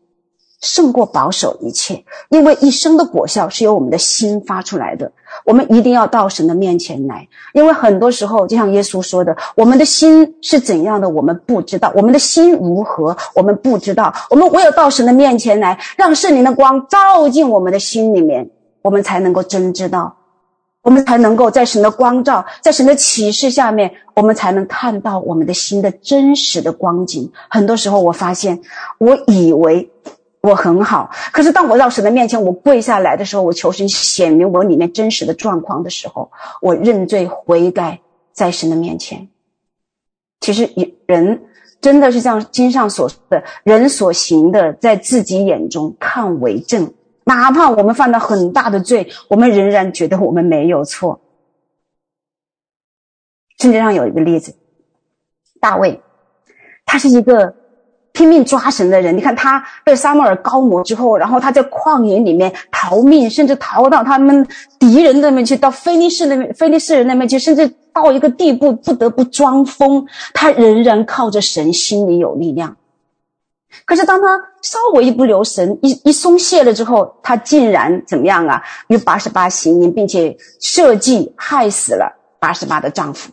[0.61, 5.11] 胜过保守一切，因为一生的果效是由我们的心发出来的。
[5.45, 14.13] 我们一定要到神的面前来，因为很多时候，就像耶稣说的，我们的心是怎样的，我们不知道；我们的心如何，我们不知道。
[14.29, 18.49] 我们唯有到神的面前来，让圣灵的光照进我们的心里面，
[18.81, 20.17] 我们才能够真知道，
[20.81, 27.31] 我们才能够在神的光照，在神的启示下面，我们才能看到我们的心的真实的光景。
[27.49, 28.59] 很多时候，我发现，
[28.97, 29.89] 我以为。
[30.41, 37.99] 我很好，可是当我到神的面前，我跪下来的时候，我求神显明我里面真实的状况的时候，我认罪悔改，
[38.31, 39.27] 在神的面前。
[40.39, 40.69] 其实
[41.05, 41.43] 人
[41.81, 46.93] 真的是像经上所说的，人所行的，在自己眼中看为正，
[47.25, 51.19] 哪怕我们犯了很大的罪，我们仍然觉得我们没有错。
[53.57, 54.55] 圣经上有一个例子，
[55.59, 56.01] 大卫，
[56.85, 57.58] 他是一个。
[58.19, 64.45] 拼命抓神的人，你看他被撒母耳高摩之后，然后他在旷野里面逃命，甚至逃到他们
[64.77, 72.75] 敌人那边去，到非利士那边，非利士人那边去，甚至到一个地步不得不装疯，他仍然靠着神，心里有力量。
[73.85, 78.61] 可是当他稍微一不留神，一一松懈了之后，他竟然怎么样啊？
[78.89, 83.31] 有八十八行淫，并且设计害死了八十八的丈夫。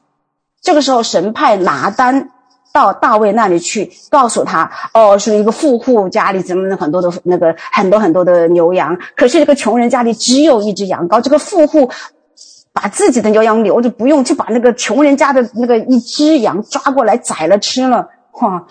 [0.62, 2.30] 这个时候，神派拿单。
[2.76, 11.18] 到大卫那里去，告诉他，哦，是一个富户家里怎么很多的那个很多很多的牛羊，可是这个穷人家里只有一只羊羔。
[11.22, 11.90] 这个富户
[12.74, 18.10] 把自己的牛羊留着不用，就把那个穷人家的那个一只羊抓过来宰了吃了。
[18.42, 18.66] 哇，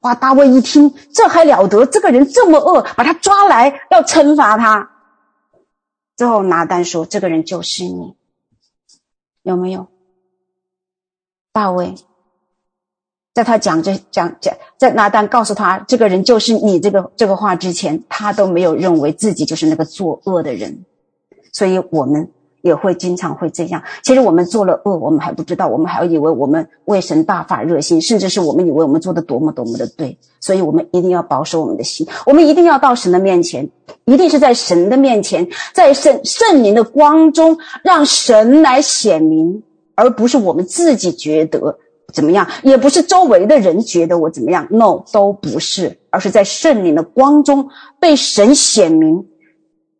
[0.00, 0.14] 哇！
[0.14, 1.84] 大卫一听，这还了得？
[1.84, 4.88] 这个人这么恶，把他抓来要惩罚他。
[6.16, 8.14] 最后拿单说：“这个人就是你，
[9.42, 9.88] 有没有？”
[11.52, 11.94] 大卫
[13.38, 20.84] 在他讲这讲讲，在拿单告诉他这个人就是你这个这个话之前，他都没有认为自己就是那个作恶的人，
[21.52, 22.30] 所以我们。
[22.60, 23.84] 也会经常会这样。
[24.02, 30.18] 其实我们做了恶，我们还不知道，我们还以为我们为神大发热心，甚至是我们以为我们做的多么多么的对。
[30.40, 33.70] 所以我们一定要保守我们的心，我们一定要到神的面前，
[34.06, 39.62] 一定是在神的面前，在圣圣灵的光中，让神来显明，
[39.94, 41.78] 而不是我们自己觉得
[42.12, 44.66] 怎么样，也不是周围的人觉得我怎么样。
[44.70, 49.28] No，都不是，而是在圣灵的光中被神显明，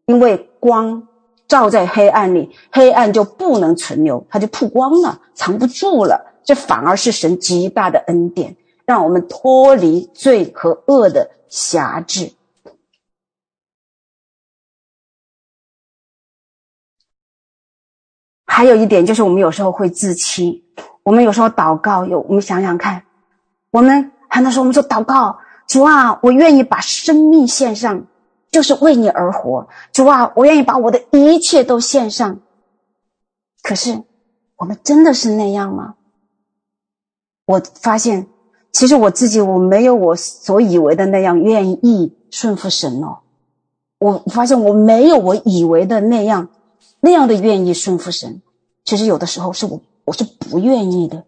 [0.07, 1.09] 因为光。
[1.49, 6.35] 照在黑暗里，黑暗就不能存留，它就曝光了，藏不住了。
[6.45, 12.33] 这反而是神极大的恩典，让我们脱离罪和恶的辖制。
[18.45, 20.67] 还有一点就是，我们有时候会自欺。
[21.09, 23.03] 我们有时候祷告，有我们想想看，
[23.71, 28.07] 我们很多时候我们说祷告，主啊，我愿意把生命献上。
[28.51, 32.41] 就是为你而活，主啊，我愿意把我的一切都献上。
[33.63, 34.03] 可是，
[34.57, 35.95] 我们真的是那样吗？
[37.45, 38.27] 我发现，
[38.73, 43.21] 其实我自己我没有我所以为的那样愿意顺服神哦。
[43.99, 46.49] 我发现我没有我以为的那样
[47.01, 48.41] 那样的愿意顺服神。
[48.85, 51.25] 其实有的时候是我我是不愿意的。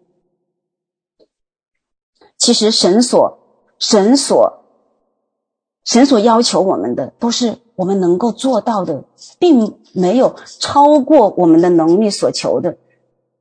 [2.37, 3.39] 其实神所
[3.79, 4.57] 神所。
[5.83, 9.03] 神所要求我们的都是我们能够做到的，
[9.39, 12.77] 并没有超过我们的能力所求的。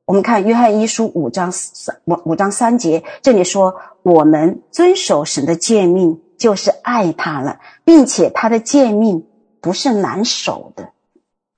[0.06, 9.28] 我们看约翰一书五章三五五章三节，这里说：“我们遵守神的诫命，就是爱他了，并且他的诫命
[9.60, 10.92] 不是难守的。”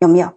[0.01, 0.33] 有没有？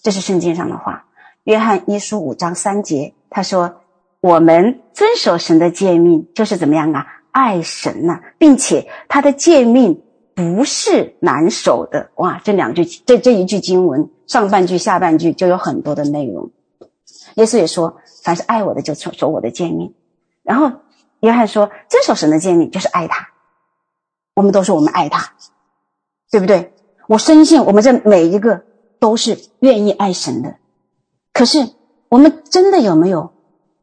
[0.00, 1.08] 这是圣经上的话。
[1.44, 3.80] 约翰一书五章三节，他说
[4.20, 10.02] ：“我们遵守神的诫命，就是怎么样啊？”爱神呐、并且他的诫命
[10.34, 12.10] 不是难守的。
[12.16, 16.50] 哇，这两句，这这一句经文上半句下半句就有很多的内容。
[17.36, 19.94] 耶稣也说，凡是爱我的就守守我的诫命。
[20.42, 20.70] 然后
[21.20, 23.30] 约翰说，遵守神的诫命就是爱他。
[24.34, 25.32] 我们都说我们爱他，
[26.30, 26.74] 对不对？
[27.08, 28.64] 我深信我们这每一个
[29.00, 30.56] 都是愿意爱神的。
[31.32, 31.74] 可是
[32.08, 33.32] 我们真的有没有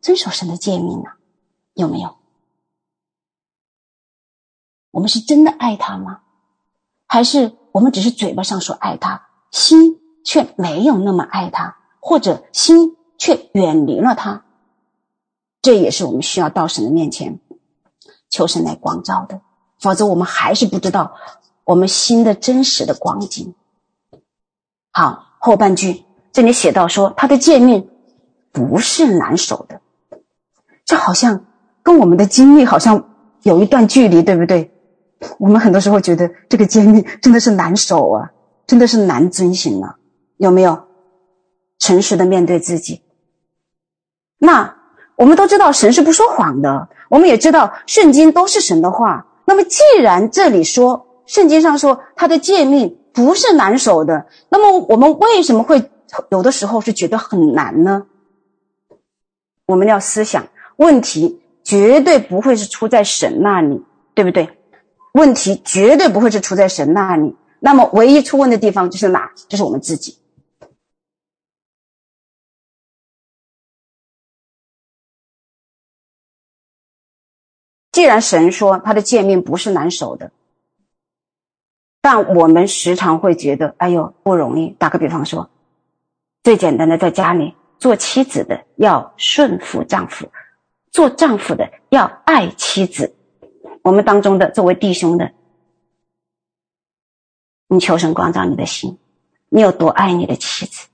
[0.02, 1.12] 遵守神的诫命呢？
[1.74, 2.18] 有没有？
[4.92, 6.22] 我们是真的爱他吗？
[7.08, 14.46] 还是我们只是嘴巴上说爱他，心却没有那么爱他，或者心却远离了他？
[15.62, 17.40] 这也是我们需要到神的面前
[18.30, 19.42] 求神来光照的。
[19.80, 21.16] 否则，我们还是不知道
[21.64, 23.56] 我们心的真实的光景。
[24.92, 27.90] 好，后半句这里写到说，他的诫命
[28.52, 29.82] 不是难守的，
[30.86, 31.46] 这好像
[31.84, 33.10] 跟我们的经历好像
[33.44, 34.72] 有一段距离，对不对？
[35.38, 38.32] 我们很多时候觉得这个诫命真的是难守啊，
[38.68, 39.98] 真的是难遵行啊，
[40.38, 40.84] 有没有？
[41.80, 43.02] 诚实的面对自己。
[44.38, 44.76] 那
[45.16, 49.28] 我们都知道神是不说谎的，我们也知道圣经都是神的话。
[49.46, 55.90] 那么既然这里说圣经上说他的诫命不是难守的，那么我们为什么会
[56.32, 58.08] 有的时候是觉得很难呢？
[59.66, 64.58] 我们要思想问题，绝对不会是出在神那里，对不对？
[65.14, 69.32] 问题绝对不会是出在神那里，那么唯一出问的地方就是哪？
[69.48, 70.18] 就是我们自己。
[77.92, 80.32] 既然神说他的诫命不是难守的，
[82.02, 84.70] 但我们时常会觉得，哎呦，不容易。
[84.70, 85.50] 打个比方说，
[86.44, 90.32] 最简单的，在家里做妻子的要顺服丈夫，
[90.92, 93.16] 做丈夫的要爱妻子。
[93.84, 95.32] 我们当中的作为弟兄的，
[97.68, 98.98] 你求神光照你的心，
[99.50, 100.88] 你有多爱你的妻子？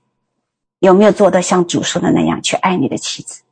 [0.78, 3.42] 有没有做到像主说的那样去爱你的妻子？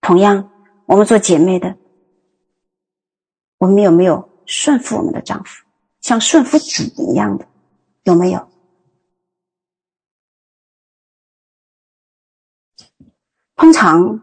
[0.00, 0.50] 同样，
[0.86, 1.76] 我们做姐妹的，
[3.58, 5.64] 我们有没有顺服我们的丈夫，
[6.00, 7.46] 像顺服主一样的？
[8.02, 8.48] 有没有？
[13.56, 14.22] 通常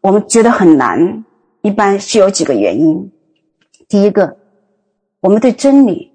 [0.00, 1.24] 我们觉得很难。
[1.60, 3.12] 一般是有几个原因。
[3.88, 4.36] 第一个，
[5.20, 6.12] 我们对真理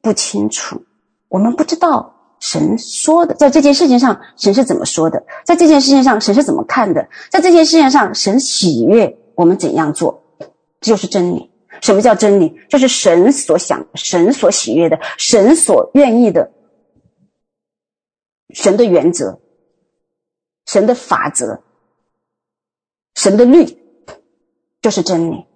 [0.00, 0.86] 不清楚，
[1.28, 10.22] 我们不知道神说的，在这件事情上神是怎么说的，在这件事情上神是怎么看的，在这件事情上神喜悦我们怎样做，
[10.80, 11.50] 这就是真理。
[11.82, 12.58] 什么叫真理？
[12.70, 16.52] 就是神所想、神所喜悦的、神所愿意的、
[18.54, 19.40] 神的原则、
[20.64, 21.62] 神的法则、
[23.16, 23.64] 神的律，
[24.80, 25.46] 就是真理。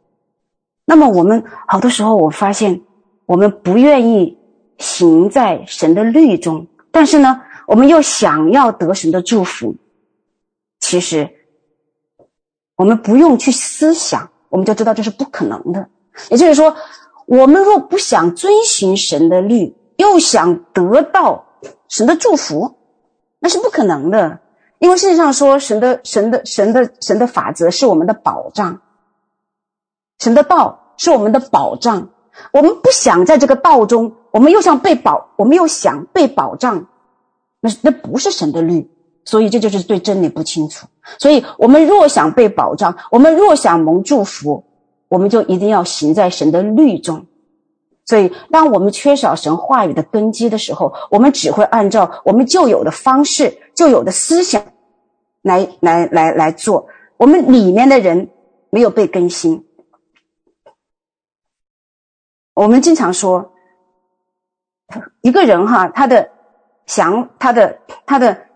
[0.84, 2.82] 那么我们好多时候，我发现
[3.26, 4.38] 我们不愿意
[4.78, 9.76] 行在神的律中，但是呢，我们又想要得神的祝福。
[10.80, 11.30] 其实，
[12.74, 15.88] 我们不用去思想，我们就知道这是不可能的。
[16.30, 16.74] 也就是说，
[17.26, 21.44] 我们若不想遵循神的律，又想得到
[21.88, 22.74] 神的祝福，
[23.38, 24.40] 那是不可能的。
[24.80, 28.80] 因为圣经上说，神的、神的、神的、神的法则是我们的保障，
[30.18, 32.08] 神的道是我们的保障。
[32.52, 36.86] 我们不想在这个道中，我们又想被保，我们又想被保障，
[37.60, 38.90] 那那不是神的律。
[39.24, 40.88] 所以这就是对真理不清楚。
[41.18, 44.64] 所以我们若想被保障，我们若想蒙祝福。
[45.10, 47.26] 我们就一定要行在神的律中，
[48.06, 54.74] 所以当我们缺少神话语的根基的时候，我们只会按照我们旧有的方式、旧有的思想
[55.40, 56.88] 来来来来做。
[57.16, 58.28] 我们里面的人
[58.68, 59.66] 没有被更新。
[62.52, 63.54] 我们经常说，
[65.22, 66.30] 一个人哈，他的
[66.84, 68.48] 想、他的、他的、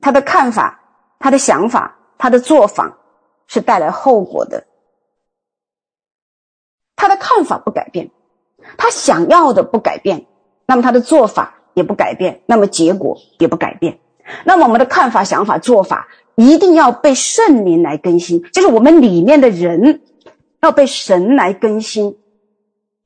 [0.00, 0.80] 他的看法、
[1.20, 2.98] 他的想法、他的做法，
[3.46, 4.66] 是带来后果的。
[6.96, 8.10] 他的看法不改变，
[8.76, 10.26] 他想要的不改变，
[10.66, 14.00] 那么他的做法也不改变，那么结果也不改变。
[14.44, 20.00] 那么我们的看法、想法、做法一定要被圣灵来更新，就是我们里面的人
[20.62, 22.16] 要被神来更新。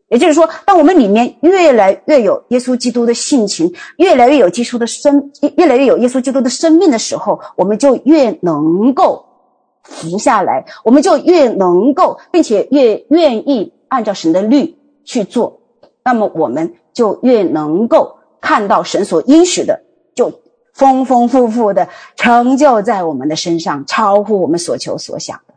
[0.09, 9.25] 也就是说，当我们里面越来越有耶稣基督的性情，越来越有基督的生，越来越有耶稣基督的生命的时候，我们就越能够
[9.83, 13.73] 服下来，我们就越能够，并且越愿意。
[13.91, 15.63] 按照神的律去做，
[16.05, 19.83] 那么我们就越能够看到神所应许的，
[20.15, 20.33] 就
[20.73, 25.55] 丰丰富富的成就在我们的身上，超乎我们所求所想的。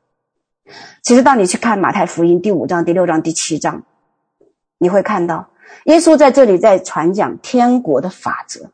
[1.02, 3.84] 其实，当你去看马太福音第五章、第六章、第七章，
[4.78, 5.50] 你会看到
[5.86, 8.72] 耶稣在这里在传讲天国的法则。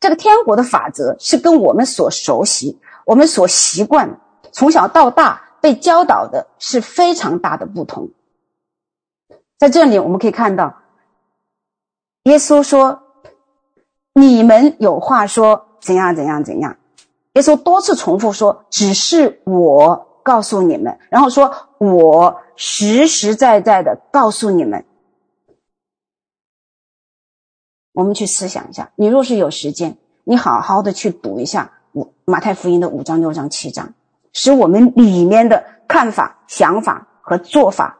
[0.00, 4.20] 这个天国的法则是跟我们所熟悉、我们所习惯
[4.52, 5.48] 从小到大。
[5.62, 8.10] 被教导的是非常大的不同。
[9.58, 10.82] 在这里，我们可以看到，
[12.24, 13.01] 耶稣说
[14.14, 16.76] ：“你们有话说，怎样怎样怎样。”
[17.34, 24.84] 耶稣多次重复说：“只是我告诉你们。”然后说：“我实实在在的告诉你们。”
[27.94, 33.94] 我们去思想一下，你若是有时间，你好好的去读一下五马太福音的五章、六章、七章。
[34.34, 37.98] 使我们里面的看法、想法和做法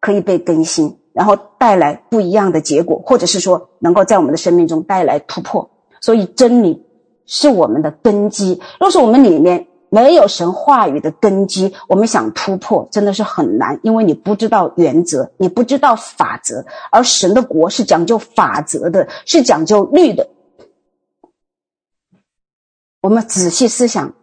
[0.00, 5.68] 可以被更新，然后带来不一样的结果，或者是说能够在我们的生命中带来突破。
[6.00, 6.86] 所以真理
[7.26, 8.62] 是我们的根基。
[8.78, 20.28] 若是我们里面没有神话语的根基，我们想突破真的是很难，因为你不知道原则，你不知道法则，而神的国是讲究法则的，是讲究律的。
[23.00, 24.14] 我们仔细思想。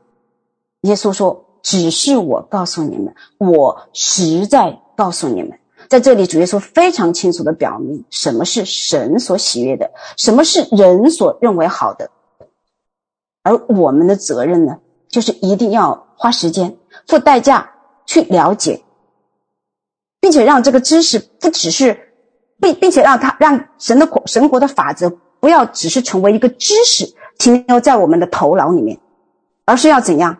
[0.81, 5.59] 耶稣说：“只是我告诉你们，我实在告诉你们，
[5.95, 12.11] 在这里，主耶稣非常清楚地表明什么是神所喜悦的，什么是人所认为好的。
[13.43, 16.75] 而我们的责任呢，就是一定要花时间、
[17.07, 17.71] 付代价
[18.05, 18.83] 去了解，
[20.19, 21.97] 并且让这个知识不只是，
[22.59, 28.99] 并并且让他让神的神国的法则不要只是成为一个知识停留在我们的头脑里面，
[29.63, 30.39] 而是要怎样？”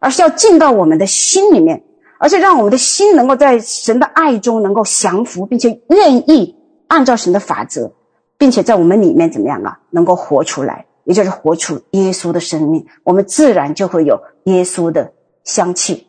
[0.00, 1.84] 而是要进到我们的心里面，
[2.18, 6.56] 而且让我们的心能够在神的爱中能够降服，并且愿意
[6.86, 7.92] 按照神的法则，
[8.38, 9.80] 并且在我们里面怎么样啊？
[9.90, 15.12] 能够活出来，也就是活出耶稣的生命，我们自然就会有耶稣的
[15.44, 16.06] 香气。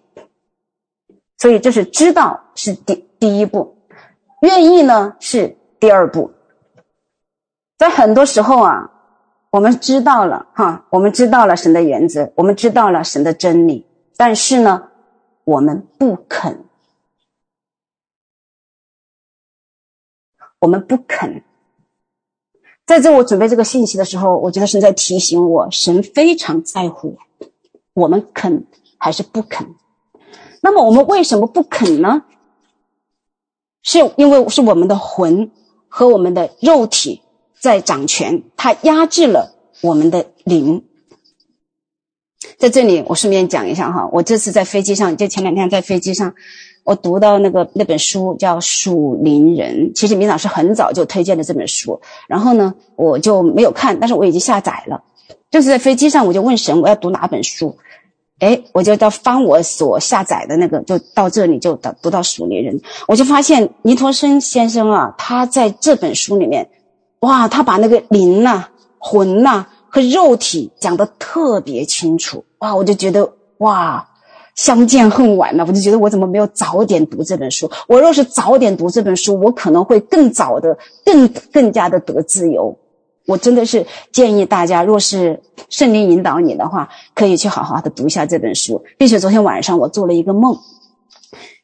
[1.38, 3.78] 所以这是知道是第第一步，
[4.41, 6.32] 愿意呢是第二步。
[7.78, 8.91] 在很多时候啊。
[9.51, 13.88] 我们知道了哈，我们知道了神的原则，我们知道了神的真理，
[14.18, 14.89] 但是呢，
[15.45, 16.65] 我们不肯，
[20.59, 21.43] 我们不肯。
[22.85, 27.17] 在这我准备这个信息的时候，我觉得神在提醒我，神非常在乎
[27.93, 28.67] 我们肯
[28.97, 29.75] 还是不肯。
[30.61, 32.25] 那么我们为什么不肯呢？
[33.83, 35.51] 是因为是我们的魂
[35.87, 37.21] 和我们的肉体
[37.59, 40.87] 在掌权，它压制了我们的灵。
[42.58, 46.34] 在这里，我顺便讲一下哈，我这次在飞机上，就前两天在飞机上，
[46.84, 55.03] 我读到那个那本书叫《属灵人》，其实明老师很早就推荐了这本书，然后呢，我就没有看，但是我已经下载了。
[55.51, 57.78] 就是在飞机上，我就问神，我要读哪本书？
[58.39, 62.78] 哎，我就到翻我所下载的那个，就到这里就到读到《属灵人》，
[63.08, 66.70] 我就发现尼托生先生啊，他在这本书里面，
[67.22, 68.68] 哇，他把那个灵呐、
[68.99, 74.09] 魂呐、和肉体讲得特别清楚哇，我就觉得哇，
[74.53, 75.63] 相见恨晚了。
[75.65, 77.71] 我就觉得我怎么没有早点读这本书？
[77.87, 82.77] 我若是早点读这本书，我可能会更早的、更更加的得自由。
[83.25, 88.83] 我真的是建议大家，若是圣灵引导你的话，可以去好好的读一下这本书。
[88.97, 90.57] 并且昨天晚上我做了一个梦，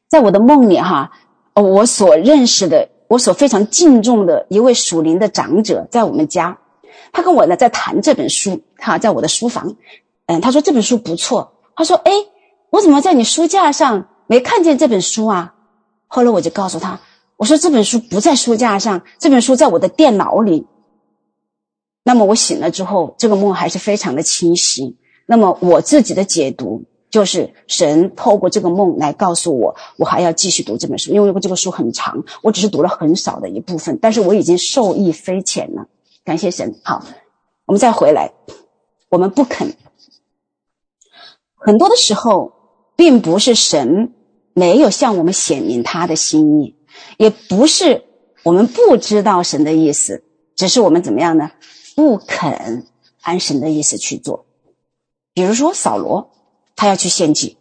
[0.10, 1.12] 在我的梦里哈，
[1.54, 6.60] 我所认识的、我所非常敬重的一位属灵的长者，在我们家。
[7.12, 9.76] 他跟我呢在谈这本书，哈，在我的书房，
[10.26, 11.54] 嗯，他说这本书不错。
[11.76, 12.12] 他说，哎，
[12.70, 15.56] 我怎么在你书架上没看见这本书啊？
[16.08, 17.00] 后来我就告诉他，
[17.38, 20.68] 我说这本书不在书架上，这本书在我的电脑里。
[22.04, 24.98] 那么我醒了之后，这个梦还是非常的清晰。
[25.26, 35.88] 那么我自己的解读就是，神透过这个梦来告诉我，我还要继续读这本书，因为这个书很长，我只是读了很少的一部分，但是我已经受益匪浅了。
[36.24, 37.04] 感谢神，好，
[37.66, 38.34] 我们再回来。
[39.10, 39.76] 我们不肯，
[41.56, 42.54] 很多的时候，
[42.96, 44.14] 并不是神
[44.54, 46.78] 没有向我们显明他的心意，
[47.18, 48.06] 也不是
[48.44, 50.24] 我们不知道神的意思，
[50.56, 51.52] 只是我们怎么样呢？
[51.96, 52.88] 不肯
[53.22, 54.46] 按神的意思去做。
[55.34, 56.32] 比如说扫罗，
[56.76, 57.58] 他要去献祭，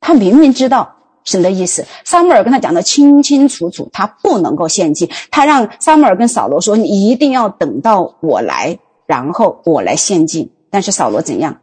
[0.00, 0.97] 他明明知道。
[1.24, 5.10] 神的意思，撒母耳跟他讲得清清楚楚，他不能够献祭。
[5.30, 11.60] 他让撒母耳跟扫罗说：“你一定要等到我来，然后我来献祭。”但是扫罗怎样？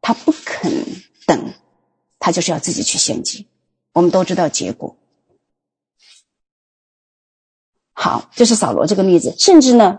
[0.00, 0.72] 他不肯
[1.26, 1.52] 等，
[2.18, 3.46] 他就是要自己去献祭。
[3.92, 4.96] 我们都知道结果。
[7.92, 9.34] 好，这是扫罗这个例子。
[9.38, 9.98] 甚至呢，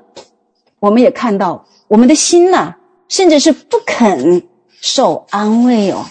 [0.80, 2.76] 我们也看到我们的心呢，
[3.10, 4.48] 甚至是不肯
[4.80, 6.06] 受安慰哦。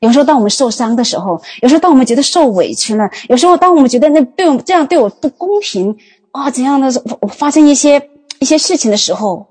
[0.00, 5.96] 有时候，当我们受伤的时候，有时候当我们觉得受委屈了，有时候当我们觉得那对我这样对我不公平
[6.32, 6.90] 啊，怎样的
[7.28, 9.46] 发生一些一些事情的时候，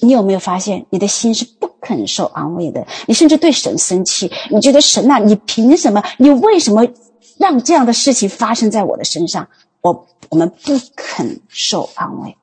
[0.00, 2.86] 你有没有发现你的心是不肯受安慰的？
[3.06, 6.02] 你甚至对神生气，你觉得神啊，你凭什么？
[6.18, 6.88] 你为什么
[7.38, 9.48] 让这样的事情发生在我的身上？
[9.80, 12.36] 我我们不肯受安慰。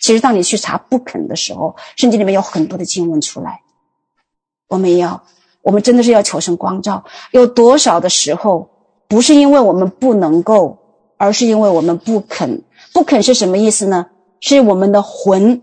[0.00, 3.60] 其实，当你去查不肯的时候，圣经里面有很多的经文出来，
[4.68, 5.22] 我们要。
[5.68, 8.70] 我们真的是要求生光照，有多少的时候，
[9.06, 10.78] 不是因为我们不能够，
[11.18, 12.62] 而是因为我们不肯。
[12.94, 14.06] 不肯是什么意思呢？
[14.40, 15.60] 是我们的魂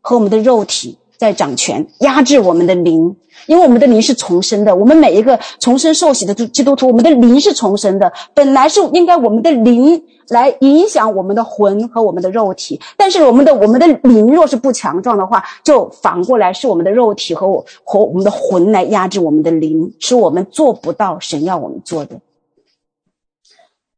[0.00, 3.16] 和我们的肉体在掌权，压制我们的灵。
[3.46, 10.02] 因为我们的灵是重生的，我们每一个重生受洗的基督徒，我们的灵是重生的，本来是应该我们的灵。
[10.30, 22.20] 来影响我们的魂和我们的肉体，但是我们的我们的灵若是不强壮的话，就反过来是我们的肉体和我和我们的魂来压制我们的灵，使我们做不到神要我们做的。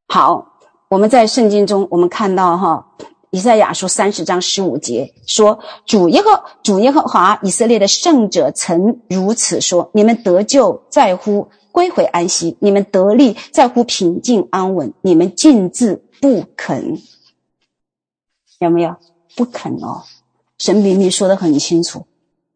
[0.09, 0.59] 好，
[0.89, 2.89] 我们在圣经中我们看到哈，
[3.31, 16.99] 以赛亚书三十章十五节说：“主耶和主耶和华以色列的圣者曾如此说：你们得救在乎归回安息，你们得力在乎平静安稳，你们竟自。”不肯，
[18.59, 18.97] 有没有？
[19.37, 20.03] 不肯哦，
[20.59, 22.07] 神明明说得很清楚，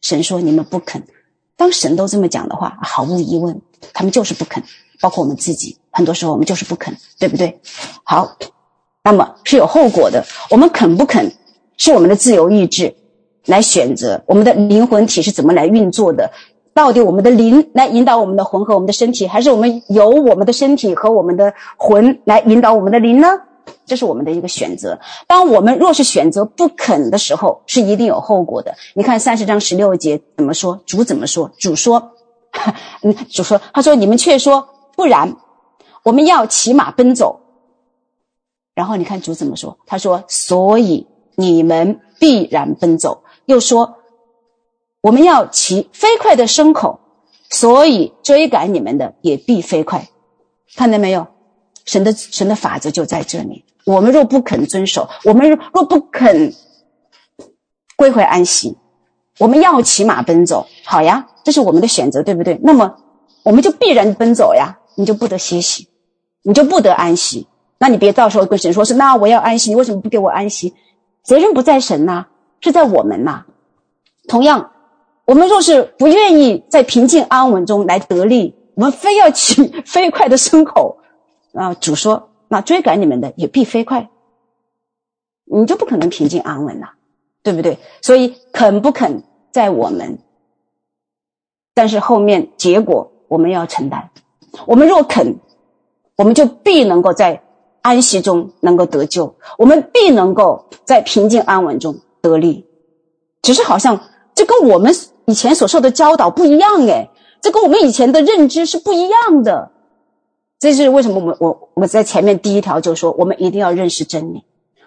[0.01, 1.07] 神说你们不肯。
[1.57, 3.61] 当神都这么讲的话，毫无疑问，
[3.93, 4.65] 他们就是不肯。
[4.99, 7.61] 包括我们自己，很多时候我们就是不肯，对不对？
[8.03, 8.35] 好，
[9.03, 10.25] 那么是有后果的。
[10.51, 11.33] 我们肯不肯，
[11.77, 12.95] 是我们的自由意志
[13.47, 14.23] 来选择。
[14.27, 16.31] 我们的灵魂体是怎么来运作的？
[16.73, 23.29] 到底我们的灵来引导我们的魂和我们的身体，还是我们由我们的身体和我们的魂来引导我们的灵呢？
[23.87, 25.01] 这是我们的一个选择。
[25.27, 28.75] 当我们若是选择不肯的时候，是一定有后果的。
[28.95, 30.81] 你看三十章十六节怎么说？
[30.87, 31.51] 主怎么说？
[31.59, 32.13] 主说，
[33.03, 35.37] 嗯，主说，他说：“你们却说不然，
[36.05, 37.40] 我们要骑马奔走。”
[38.81, 39.77] 然后你看主怎么说？
[39.85, 41.07] 他说：“所以
[41.37, 43.97] 你们必然奔走。”又说
[45.03, 46.99] ：“我们要骑飞快的牲口，
[47.51, 50.09] 所以追赶你们的也必飞快。”
[50.77, 51.27] 看到没有？
[51.85, 53.67] 神的神的法则就在这里。
[53.85, 56.55] 我们若不肯遵守，我们若不肯
[57.97, 58.79] 归回安息，
[59.39, 62.59] 我们要骑马奔走，好呀，这是我们的选择，对不对？
[62.63, 62.97] 那么
[63.43, 65.91] 我们就必然奔走呀，你就不得歇息，
[66.43, 67.47] 你就不得安息。
[67.83, 70.75] 那你别到时候跟神说是，那我要安息，你为什么不给我安息？
[71.23, 72.27] 责任不在神呐，
[72.61, 73.47] 是在我们呐。
[74.29, 74.73] 同样，
[75.25, 80.99] 我们若是不愿意在平静安稳中来得力，我们非要骑 飞快的牲口，
[81.55, 84.11] 啊，主说，那追赶你们的也必飞快，
[85.47, 86.91] 你就不可能平静安稳呐，
[87.43, 87.79] 对不对？
[88.03, 89.23] 所以肯不肯
[89.53, 90.19] 在我们，
[91.73, 94.11] 但是后面结果我们要承担。
[94.67, 95.39] 我们若肯，
[96.19, 97.43] 我们就必能够在。
[97.83, 102.67] 安息中能够得救，我们必能够在平静安稳中得力。
[103.43, 104.01] 只是好像
[104.35, 104.95] 这跟我们
[105.27, 107.11] 以前所受的教导不一样诶，
[107.41, 109.73] 这跟我们以前的认知是不一样的。
[110.59, 114.45] 这是为什么我们我我在前面第一条就说，我们一定要认识真理，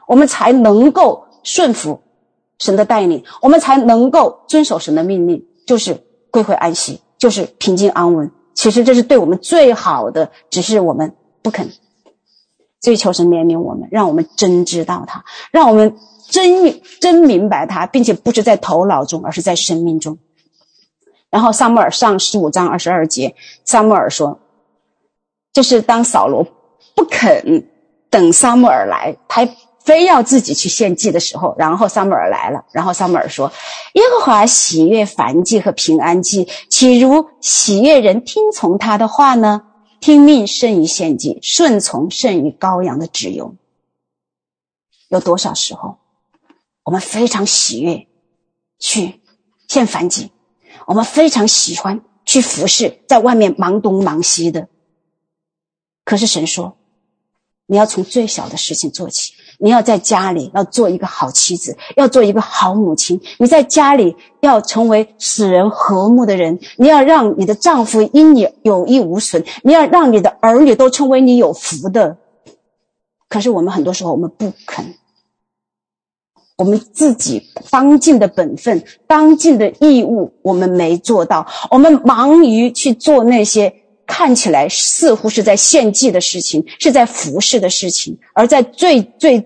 [0.08, 2.02] 我们才能够顺服
[2.60, 8.32] 神的带领，我们才能够遵守神的命令，就是归回安息，就是平静安稳。
[8.54, 11.72] 其实这是对我们最好的，只是我们不肯。
[12.84, 15.96] 追求神怜悯我们，让我们真知道他，让我们
[16.30, 20.20] 真真明白他，并且不是在头脑中，而是在生命中。
[21.30, 24.40] 然后撒母耳上十五章二十二节，撒母耳说
[25.54, 26.46] ：“就是当扫罗
[26.94, 27.70] 不肯
[28.10, 29.48] 等撒母耳来，他
[29.84, 33.52] 非要自己去献祭的时候，然后撒母耳来了，然后撒母耳说：
[33.94, 39.62] 耶和华喜悦燔祭和平安祭，岂如喜悦人听从他的话呢？”
[40.04, 43.56] 听命胜于献祭，顺从胜于羔羊的脂油。
[45.08, 45.98] 有多少时候，
[46.84, 48.06] 我们非常喜悦
[48.78, 49.22] 去
[49.70, 50.34] 献燔祭，
[50.88, 54.68] 我们非常喜欢去服侍，在外面忙东忙西的。
[56.04, 56.78] 可是神说，
[57.66, 59.34] 你要从最小的事情做起。
[59.64, 63.22] 你要在家里要做一个好妻子，要做一个好母亲。
[63.40, 66.60] 你在家里要成为使人和睦的人。
[66.76, 69.46] 你要让你的丈夫因你有益无损。
[69.64, 72.18] 你要让你的儿女都成为你有福的。
[73.30, 74.96] 可是我们很多时候我们不肯，
[76.58, 81.48] 我们自己当尽的本分、当尽的义务，我们没做到。
[81.72, 83.74] 我们忙于去做那些。
[84.06, 89.40] 看起来似乎是在献祭的事情，是在服侍的事情，而在最最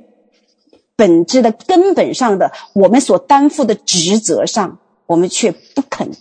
[0.97, 6.11] 本质的根本上的我们所担负的职责上，我们却不肯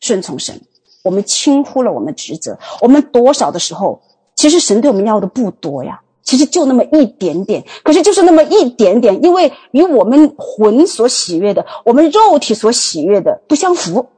[0.00, 0.62] 顺从神，
[1.02, 2.58] 我们轻忽了我们职责。
[2.80, 4.00] 我们多少的时候，
[4.34, 7.64] 其实神对我们要的不多呀，其实就那么一点点。
[7.82, 14.08] 可是就是那么一点点，因为与我们魂所喜悦的，我们肉体所喜悦的不相符，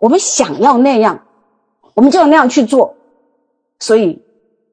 [0.00, 1.22] 我们想要那样。
[1.94, 2.94] 我们就要那样去做，
[3.78, 4.22] 所以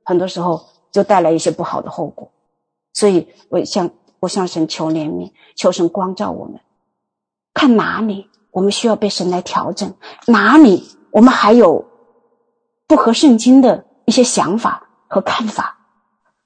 [0.03, 2.29] 很多时候就带来一些不好的后果。
[2.93, 3.89] 所以我想
[4.23, 6.61] 我向神求怜悯，求神光照我们，
[7.53, 9.95] 看哪里我们需要被神来调整，
[10.27, 11.83] 哪里我们还有
[12.87, 15.77] 不合圣经的一些想法和看法，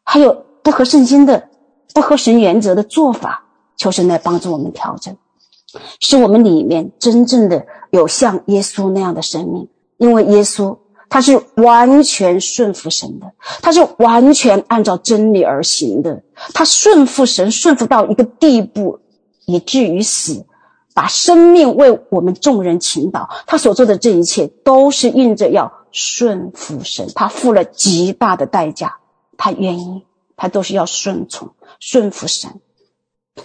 [0.04, 1.50] 还有不合圣经的、
[1.94, 3.44] 不合神原则的做法，
[3.76, 5.16] 求神来帮助我们调整，
[6.00, 9.70] 使我们里面真正的有像耶稣那样的生命。
[9.98, 10.80] 因为耶稣
[11.10, 13.32] 他是完全顺服神的，
[13.62, 19.00] 他是完全按照真理而行的，他顺服神，顺服到一个地步，
[19.46, 20.46] 以至于死，
[20.94, 23.30] 把生命为我们众人倾倒。
[23.46, 28.98] 他所做的这一切，都是印着要顺服神，他付了极大的代价，
[29.38, 30.04] 他愿意，
[30.36, 32.60] 他都是要顺从、顺服神。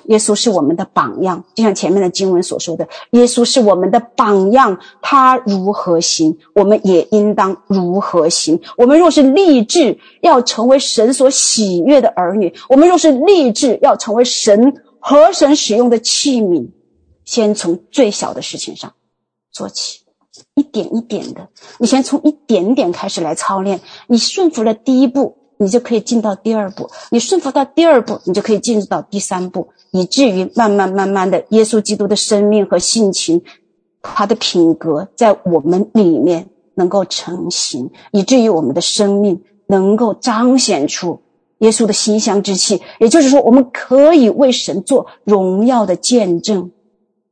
[0.05, 8.61] 耶稣是我们的榜样，就像前面的经文所说的，耶稣是我们的榜样，他如何行，我们也应当如何行。
[8.77, 16.71] 我们若是立志要成为神所喜悦的儿女，我们若是立志要成为神和神使用的器皿，
[17.25, 18.95] 先从最小的事情上
[19.51, 20.01] 做起，
[20.55, 25.42] 一点一点的，你先从一点点开始来操练，你顺服了第一步。
[25.63, 33.43] 你就可以进到第二步，你顺服到第二步，你就可以进入到第三步，以至于慢慢慢慢的，耶稣基督的生命和性情，
[34.03, 41.21] 他的品格在我们里面能够成型，以至于我们的生命能够彰显出
[41.59, 42.83] 耶稣的馨香之气。
[42.99, 46.73] 也就是说，我们可以为神做荣耀的见证。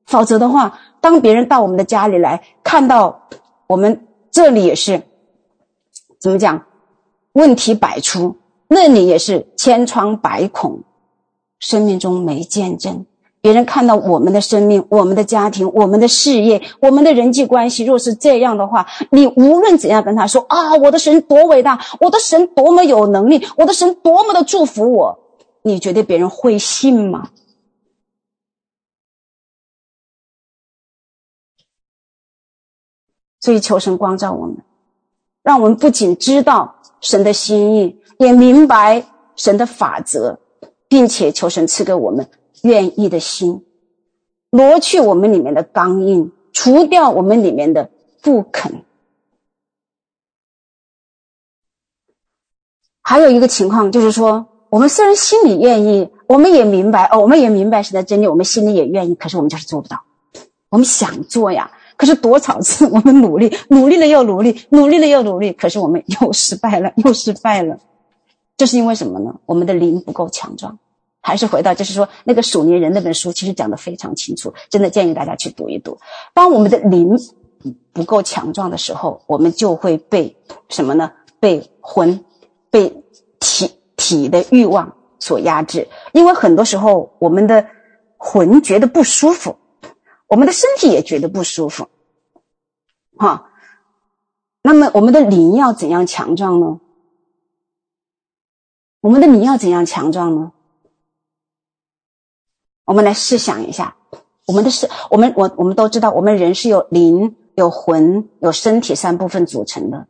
[0.07, 3.29] 否则的话，当别人到我们的家里来看到
[3.67, 5.03] 我们这里也是，
[6.21, 6.70] 怎么讲？
[7.33, 8.37] 问题百出，
[8.69, 10.83] 那里也是千疮百孔，
[11.59, 13.07] 生命中没见证。
[13.43, 25.19] 别人看到我们的生命、我们的家庭、我们的事业、我们的人际关系，若是这样的话，你无论怎样跟他说啊，我的神多伟大，我的神多么有能力，我的神多么的祝福我，
[25.63, 27.31] 你觉得别人会信吗？
[33.41, 34.59] 所以求神光照我们。
[35.43, 40.39] 让我们不仅知道神的心意，也明白神的法则，
[40.89, 42.29] 并且求神赐给我们
[42.63, 43.65] 愿意的心，
[44.51, 48.85] 挪去我们里面的刚硬，除掉我们里面的不肯。
[53.03, 60.05] 还有一个情况就是说，我们虽然心里愿意，我们也明白哦，我们也明白神的真理，我们心里也愿意，可是我们就是做不到。
[60.69, 67.77] 我们想做呀，可是多少次我们努力， 努力了又努力，努力了又努力，可是我们又失败了， 又失败了。
[68.57, 69.35] 这是因为什么呢？
[69.45, 70.79] 我们的灵不够强壮。
[71.21, 75.99] 还是回到，就是说那个属灵人那本书，其实讲的非常清楚，真的建议大家去读一读。
[76.33, 77.19] 当我们的灵
[77.93, 80.39] 不够强壮的时候，我们就会被
[80.71, 81.13] 什么呢？
[81.39, 82.25] 被魂、
[82.71, 83.05] 被
[83.39, 85.89] 体体的欲望所压制。
[86.13, 87.67] 因为很多时候，我们的
[88.17, 89.57] 魂觉得不舒服。
[90.31, 91.89] 我们的身体也觉得不舒服，
[93.19, 93.51] 哈。
[94.63, 96.81] 那么我们的灵要怎样强壮呢？
[99.01, 100.53] 我们的灵要怎样强壮呢？
[102.85, 103.97] 我们来试想一下，
[104.47, 110.07] 我们的是，我们我我们都知道，我们人是由灵、有魂、有身体三部分组成的，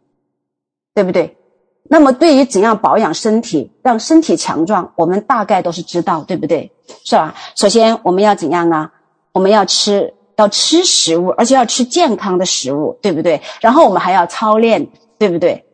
[0.93, 1.39] 对不对？
[1.85, 6.73] 那么对于怎样保养身体，让身体强壮，我们大概都是知道，对不对？
[7.07, 7.35] 是吧？
[7.57, 8.93] 首先我们要怎样啊？
[9.33, 13.41] 我们要吃，要吃食物，而且要吃健康的食物，对不对？
[13.61, 15.65] 然后我们还要操练，对不对？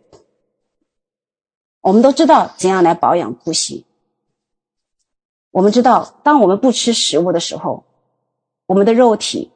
[1.81, 3.87] 我们都知道怎样来保养呼吸。
[5.51, 7.85] 我们知道，当我们不吃食物的时候，
[8.67, 9.53] 我们的肉体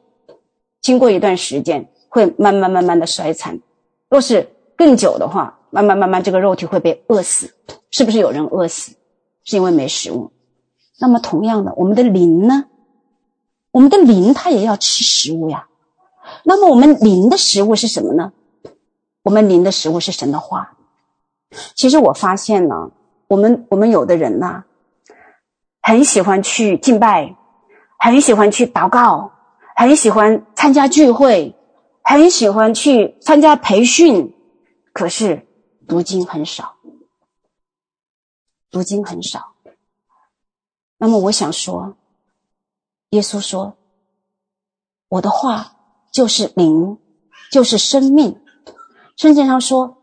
[0.81, 3.59] 经过一段时间会慢慢慢慢的衰残。
[4.09, 7.53] 若是更久的话，慢慢慢慢这个肉体会被饿死。
[7.91, 8.95] 是不是有人饿死？
[9.43, 10.31] 是因为没食物。
[10.99, 12.65] 那么同样的，我们的灵呢？
[13.71, 15.67] 我们的灵它也要吃食物呀，
[16.43, 18.33] 那么我们灵的食物是什么呢？
[19.23, 20.77] 我们灵的食物是神的话。
[21.75, 22.91] 其实我发现呢，
[23.27, 24.65] 我们我们有的人呐，
[25.81, 27.35] 很喜欢去敬拜，
[27.97, 29.31] 很喜欢去祷告，
[29.75, 31.55] 很喜欢参加聚会，
[32.03, 34.35] 很喜欢去参加培训，
[34.91, 35.47] 可是
[35.87, 36.75] 读经很少，
[38.69, 39.53] 读经很少。
[40.97, 41.95] 那么我想说。
[43.11, 43.75] 耶稣说
[45.09, 45.75] ：“我的话
[46.11, 46.97] 就是灵，
[47.51, 48.39] 就是生命。
[49.17, 49.97] 圣经上说，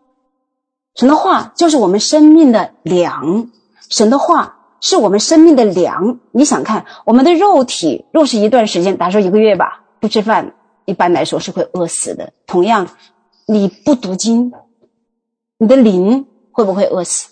[0.95, 3.51] 神的话就是我们生命的粮。
[3.89, 6.21] 神的话是我们生命的粮。
[6.33, 10.55] 你想看，我们的肉体若是一段时间，打说一个月吧，不吃饭，
[10.85, 12.35] 一般来说是会饿死的。
[12.47, 12.89] 同样，
[13.47, 14.53] 你不读经，
[15.57, 17.31] 你的灵会不会饿死？”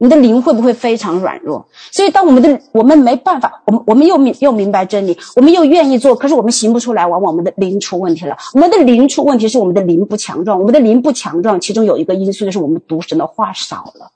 [0.00, 1.66] 你的灵会不会非常软弱？
[1.90, 8.36] 所以，当我们的我们没办法，我们我们又明又明白真理，我们又愿意做，可是我们行不出来，往往我们的灵出问题了。
[8.54, 14.12] 我们的灵出问题是我们的灵不强壮，我们的灵不强壮，其中有一个因素就是我们读神的话少了，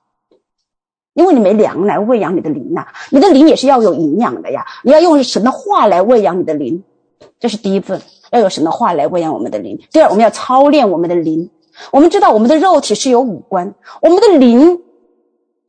[1.14, 6.85] 因为你没粮来喂养你的灵呐，你的灵也是要有营养的呀，你要用神的话来喂养你的灵，
[7.41, 9.80] 这是第一份，要有神的话来喂养我们的灵。
[9.91, 11.51] 第二，我们要操练我们的灵，
[11.91, 14.78] 我们知道我们的肉体是有五官，我们的灵。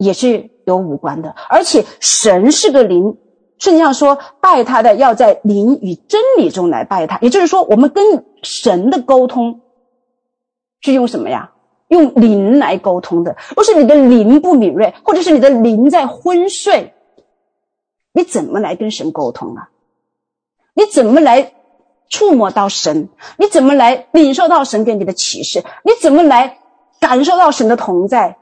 [0.04, 3.18] 也是有五官的，而且神是个灵，
[3.58, 9.62] 圣经上说拜他的要在灵与真理中来拜他，也就是说，我们跟神的沟通
[10.82, 11.52] 是用什么呀？
[11.88, 13.36] 用灵来沟通的。
[13.56, 16.94] 若是你的灵不敏锐，或者是你的灵在昏睡，
[18.14, 19.70] 你怎么来跟神沟通啊？
[20.74, 21.54] 你怎么来
[22.10, 23.10] 触摸到神？
[23.38, 25.64] 你怎么来领受到神给你的启示？
[25.84, 26.58] 你怎么来
[27.00, 28.38] 感受到神的同在？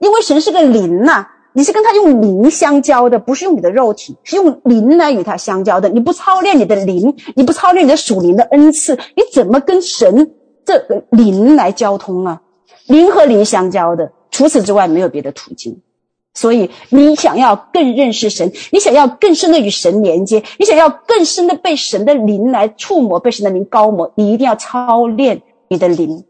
[0.00, 5.88] 因为神是个灵呐，你是跟他用灵相交的，不是用你的肉体，是用灵来与他相交的。
[5.88, 10.34] 你不操练你的灵，你不操练你的属灵的恩赐，你怎么跟神
[10.64, 12.42] 这个灵来交通啊？
[12.86, 15.80] 灵和灵相交的，除此之外没有别的途径。
[16.32, 26.24] 所以，你想要更认识神，你想要更深的与神连接，你想要更深的被神的灵来触摸，被神的灵高摩，你一定要操练你的灵，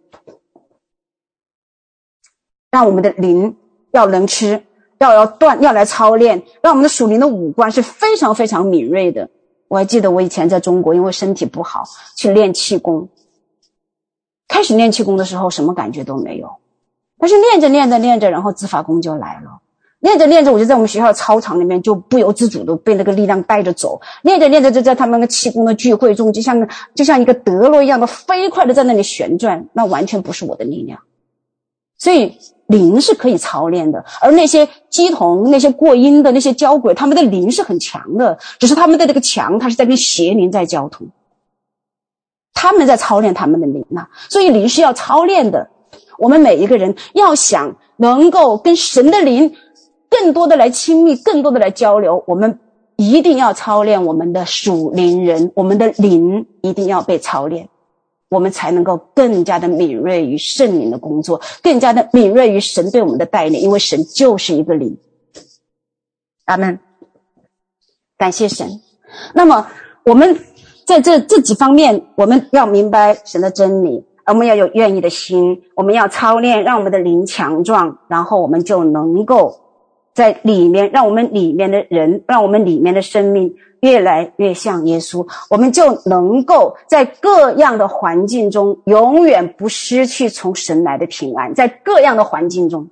[2.71, 3.57] 让我们的灵。
[3.93, 4.63] 要能吃，
[4.99, 9.31] 要要锻，要来操练，让我们的属灵的五官是非常非常敏锐的。
[9.69, 11.85] 我还记得我以前在中国，因为身体不好，
[12.17, 13.09] 去练气功。
[14.49, 16.57] 开始练气功的时候，什么感觉都没有，
[17.19, 19.61] 但是练着练着练着，然后自发功就来了。
[20.01, 24.01] 练着练着，我就在我们学校操场里面，就不由自主的被那个力量带着走。
[24.23, 31.01] 练着练着，就在他们那个气功的聚会中，就像就像一个德罗一样的飞快的在那里旋转，那完全不是我的力量。
[31.99, 32.39] 所以。
[32.71, 41.09] 灵是可以操练的，而那些鸡童、那些过阴的那些交鬼，他们的灵是很强的，只是他们的这个强，他是在跟邪灵在交通，
[42.55, 44.07] 他们在操练他们的灵呐。
[44.29, 45.69] 所以灵是要操练的。
[46.19, 49.55] 我们每一个人要想能够跟神的灵
[50.11, 52.59] 更多的来亲密，更多的来交流，我们
[52.97, 57.70] 一定要操练我们的属灵人，我们的灵一定要被操练，
[58.31, 64.97] 我们才能够更加的敏锐于圣灵的工作，更加的敏锐于神对我们的带领，因为神就是一个灵。
[66.47, 66.79] 阿门。
[68.17, 68.69] 感谢神。
[69.35, 69.67] 那么
[70.05, 70.39] 我们
[70.87, 79.70] 在这这几方面，我们要明白神的真理，我们要有愿意的心，我们要操练，让我们的灵强壮，然后我们就能够
[80.21, 92.87] 在里面，让我们里面的人，让我们里面的生命越来越像耶稣，我们就能够在各样的环境中永远不失去从神来的平安，在各样的环境中。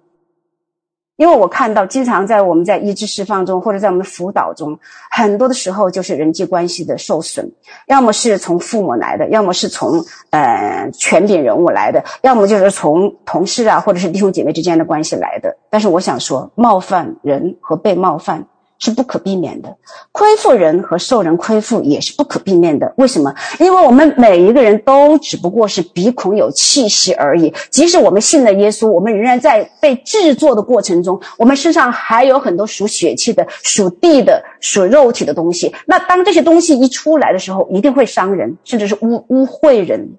[1.18, 4.78] 因为我看到，经常在我们在意志释放中，或者在我们的辅导中，
[5.10, 7.50] 很多的时候就是人际关系的受损，
[7.88, 15.56] 要么是从父母来的，要么是从呃权柄人物来的，要么就是从同事啊，或者是弟兄姐妹之间的关系来的。
[15.68, 18.46] 但是我想说，冒犯人和被冒犯。
[18.78, 19.76] 是不可避免的，
[20.12, 22.94] 亏负人和受人亏负也是不可避免的。
[22.96, 23.34] 为什么？
[23.58, 27.52] 因为我们每一个人都只不过是鼻孔有气息而已。
[27.70, 35.74] 即使我们信了耶稣，我们仍然在被制作的过程中，我们身上还有很多属血气的、属地的、属肉体的东西。
[35.84, 40.18] 那当这些东西一出来的时候，一定会伤人，甚至是污污秽人。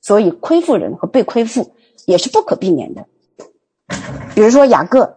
[0.00, 1.74] 所以，亏负人和被亏负
[2.06, 3.04] 也是不可避免的。
[4.34, 5.16] 比如说雅各，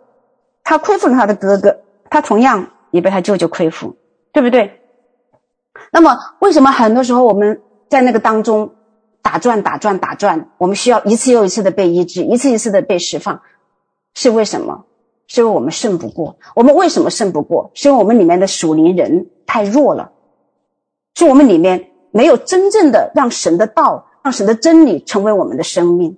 [0.64, 1.78] 他亏负了他的哥哥。
[2.10, 3.96] 他同样也被他舅舅亏负，
[4.32, 4.82] 对不对？
[5.92, 8.76] 那么，为什么很多时候我们在那个当中
[9.22, 13.42] 打转、打转、打转，我们需要一次又一次的被医治，一次一次的被释放？
[14.14, 14.86] 是为什么？
[15.28, 16.38] 是因为我们胜不过。
[16.56, 17.72] 我们为什么胜不过？
[17.74, 20.14] 是因为我们里面的属灵人太弱了，
[21.16, 26.18] 是我们里面没有真正的让神的道、让神的真理成为我们的生命。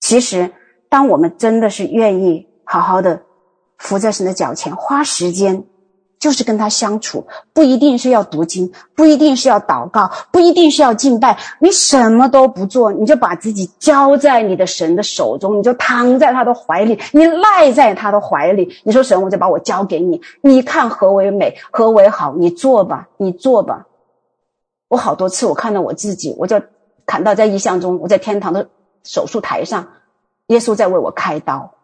[0.00, 0.52] 其实，
[0.88, 3.25] 当我们真的是愿意好好的。
[3.78, 5.64] 伏在神的脚前，花时间，
[6.18, 11.38] 就是跟他相处，不一定是要读经，不一定是要祷告，不一定是要敬拜。
[11.60, 18.74] 你什么都不做，你就把自己交在你的神的手中，你就躺在他的怀里，你赖在他的怀里。
[18.84, 22.34] 你说神，我就把我交给你，你看何为美，何为好？
[22.34, 23.86] 你做吧，你做吧。
[24.88, 26.62] 我好多次，我看到我自己，我就
[27.04, 28.68] 看到在异象中，我在天堂的
[29.04, 29.88] 手术台上，
[30.46, 31.75] 耶稣在为我开刀。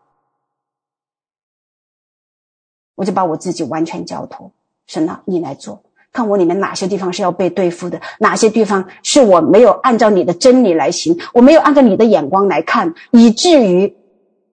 [3.03, 4.53] 我就把我自己完全交托，
[4.87, 5.83] 神啊，你来做，
[6.13, 13.97] 看我里面哪些地方是要被对付的，哪些地方是我没有按照你的真理来行，我没有按照你的眼光来看，以至于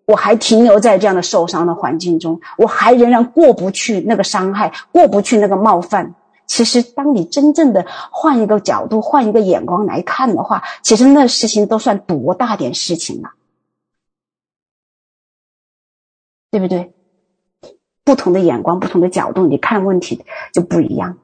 [0.05, 6.15] 我还停留在这样的受伤的环境中，我还仍然过不去那个伤害，过不去那个冒犯。
[6.47, 13.29] 其实，当你真正的换一个角度、换一个眼光来看的话，其实那事情都算多大点事情了，
[16.49, 16.91] 对不对？
[18.09, 20.19] 不同的眼光，不同的角度，你看问题
[20.51, 21.15] 就不一样。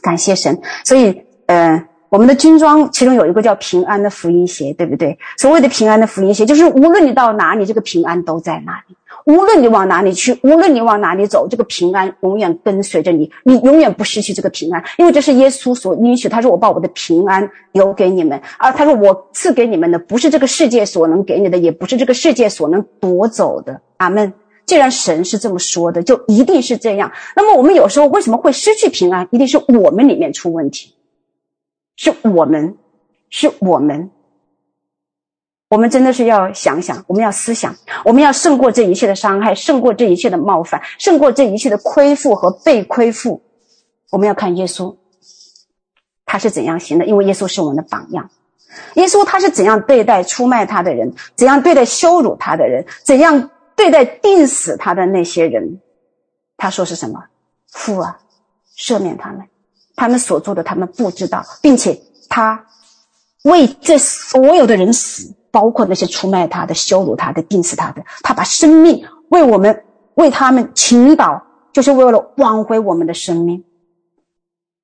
[0.00, 5.18] 感谢神，所以，呃，我们的军装其中有一个叫平安的福音鞋，对不对？
[5.36, 8.96] 所谓的平安的福音鞋，就是无论你到哪里，这个平安都在那里；
[9.26, 16.30] 无论你往哪里去，无论你往哪里走，这个平安永远跟随着你，你永远不失去这个平安，因为这是耶稣所允许。
[16.30, 24.32] 他说：“我把我的平安留给你们。”啊，他说：“我赐给你们的，不是这个世界所能给你的，也不是这个世界所能夺走的。”阿门。
[24.66, 27.12] 既然神是这么说的，就一定是这样。
[27.36, 29.28] 那么我们有时候为什么会失去平安？
[29.30, 30.94] 一定是我们里面出问题，
[31.96, 32.76] 是我们，
[33.30, 34.10] 是我们。
[35.68, 43.42] 我们真的是要想想，我们要思想，我们要胜过这一切的伤害，胜过这一切的冒犯，胜过这一切的亏负和被亏负。
[44.10, 44.96] 我们要看耶稣，
[46.24, 47.06] 他是怎样行的？
[47.06, 48.30] 因为耶稣是我们的榜样。
[48.94, 51.14] 耶稣他是怎样对待出卖他的人？
[51.34, 52.84] 怎样对待羞辱他的人？
[53.02, 53.50] 怎样？
[53.76, 55.80] 对待钉死他的那些人，
[56.56, 57.22] 他说是什么？
[57.70, 58.18] 父啊，
[58.76, 59.46] 赦免他们，
[59.94, 62.66] 他们所做的他们不知道，并且他
[63.44, 73.62] 为这所有的人死，包括那些出卖他的、羞辱他的、钉死他的，他把生命为我们、为他们倾倒，就是为了挽回我们的生命。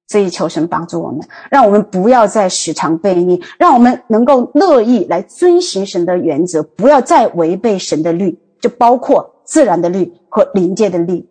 [0.09, 8.38] 所以求神帮助我们，让我们不要再时常悖逆，让我们能够乐意来遵行神的原则，不要再违背神的律。
[8.63, 11.29] 就包括自然的律和灵界的律。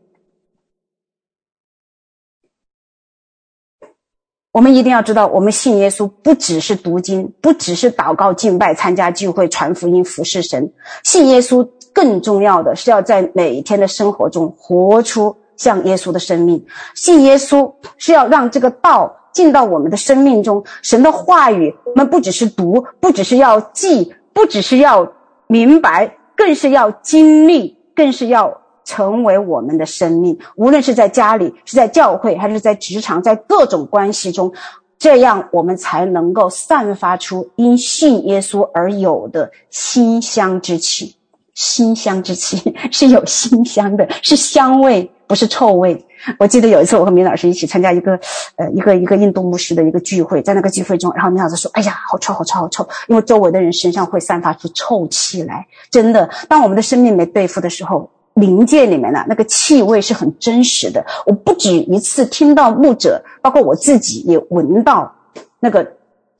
[4.52, 10.72] 我们一定要知道，我们信耶稣不只是读经，不只是祷告、敬拜、参加聚会、传福音、服侍神。
[11.04, 16.64] 信耶稣更重要的是要在每一天的生活中活出像耶稣的生命。
[16.94, 20.64] 信耶稣是要让这个道进到我们的生命中。
[20.84, 24.14] 神的话语，我们不只是读，不只是要记。
[24.34, 25.12] 不只是要
[25.48, 30.40] 明白，更是要经历，更是要成为我们的生命。
[30.56, 34.52] 无论是在家里，是在教会，还是在职场，在各种关系中，
[34.98, 41.16] 这样我们才能够散发出因信耶稣而有的馨香之气。
[41.54, 46.06] 馨香之气 是有馨香的，是香味，不是臭味。
[46.38, 48.12] 我记得有一次，我和明老师一起参加一个，
[48.56, 55.66] 呃，一个一个印度牧师的一个聚会，在那个聚会中，然后明老师说：“哎呀，好臭，好臭，好臭！”因为周围的人身上会散发出臭气来。
[55.90, 61.04] 真的，当我们的生命没对付的时候，灵界里面的那个气味是很真实的。
[61.26, 65.12] 我不止一次听到牧者，包括我自己也闻到
[65.60, 65.94] 那个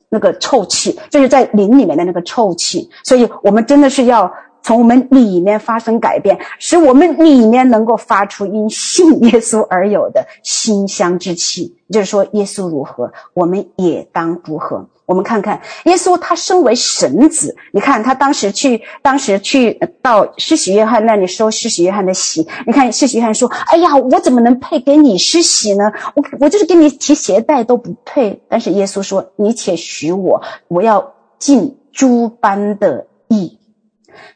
[0.08, 2.88] 那个臭气，就是在灵里面的那个臭气。
[3.02, 4.32] 所以我们真的是要。
[4.62, 11.76] 从我们里面发生改变，使我们里面能够发出因信耶稣而有的馨香之气。
[11.90, 14.88] 就是说，耶稣如何，我们也当如何。
[15.04, 22.48] 我们看看耶稣，他身为神子，你看他当时去，当时去到施洗约翰那里收施洗约翰的洗。
[22.66, 25.92] 你看施洗约翰说：“哎呀，我怎么能配给你施洗呢？
[26.14, 33.08] 我我就是给你提鞋带都不配。”但是耶稣说：“你且许我，我要尽诸般的。”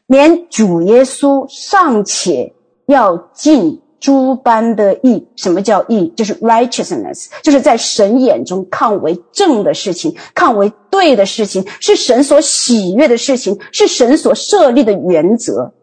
[0.05, 2.53] 连主耶稣尚且
[2.85, 6.13] 要尽诸般的义，什么叫义？
[6.15, 15.73] 就是 righteousness，就是在神眼中看为正的事情，看为对的事情，是神所喜悦的事情，是神所设立的原则。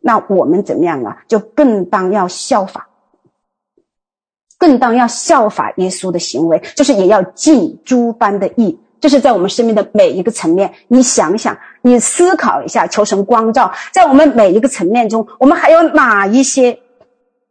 [0.00, 1.24] 那我们怎么样啊？
[1.28, 2.88] 就更当要效法，
[4.56, 8.78] 更当要效法耶稣的行为，就是也要尽诸般的义。
[9.00, 16.78] 这是在我们生命的每一个层面，你想想，你思考一下，求神光照，在我们每一个层面中，我们还有哪一些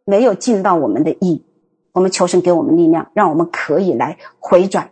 [0.06, 1.46] 没有尽到我们的义？
[1.92, 4.90] 我们求神给我们力量，让我们可以来回转。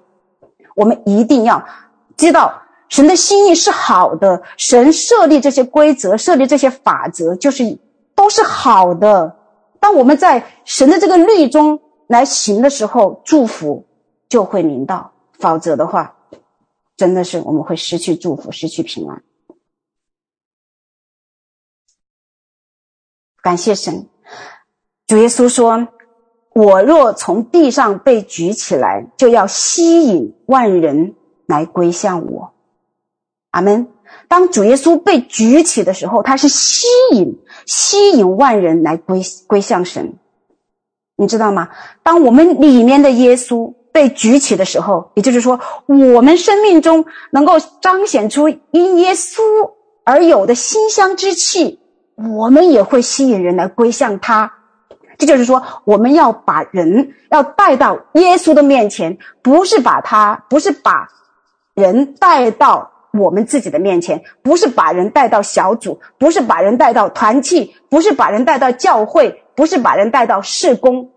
[0.75, 1.65] 我们一定要
[2.15, 7.79] 知道，神的心意是好的，神设立这些规则，设立这些法则，就是
[8.13, 9.37] 都是好的。
[9.79, 13.87] 当我们在神的这个律中来行的时候，祝福
[14.29, 16.13] 就会临到；否则的话，
[16.95, 19.23] 真的是我们会失去祝福，失去平安。
[23.41, 24.07] 感谢神，
[25.07, 25.87] 主耶稣说
[26.53, 31.15] ：“我若从地上被举起来，就要吸引万人
[31.47, 32.53] 来归向我。”
[33.51, 33.87] 阿门。
[34.27, 40.13] 当主耶稣被举起的时候，他是吸引吸引万人来归归向神。
[41.17, 41.69] 你知道吗？
[42.03, 43.73] 当我们里面的耶稣。
[43.93, 49.41] 被举起的时候，也就是说，我们生命中能够彰显出因耶稣
[50.05, 51.80] 而有的馨香之气，
[52.29, 54.53] 我们也会吸引人来归向他。
[55.17, 61.09] 这就是说，我们要把人要带到耶稣的面前，不是把他，不是把
[61.73, 71.11] 人带到我们自己的面前，不是把人带到小组，不是把人带到团契，不是把人带到教会，不是把人带到事工，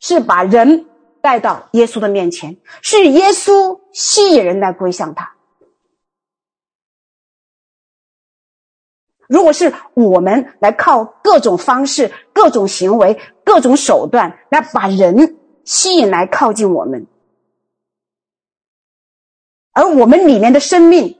[0.00, 0.86] 是把人。
[1.22, 5.32] 带到耶稣的面前，是耶稣吸引人来归向他。
[9.28, 17.06] 如果是我们来靠各种方式、各种行为、各种手段来把人吸引来靠近我们，
[19.72, 21.18] 而我们里面的生命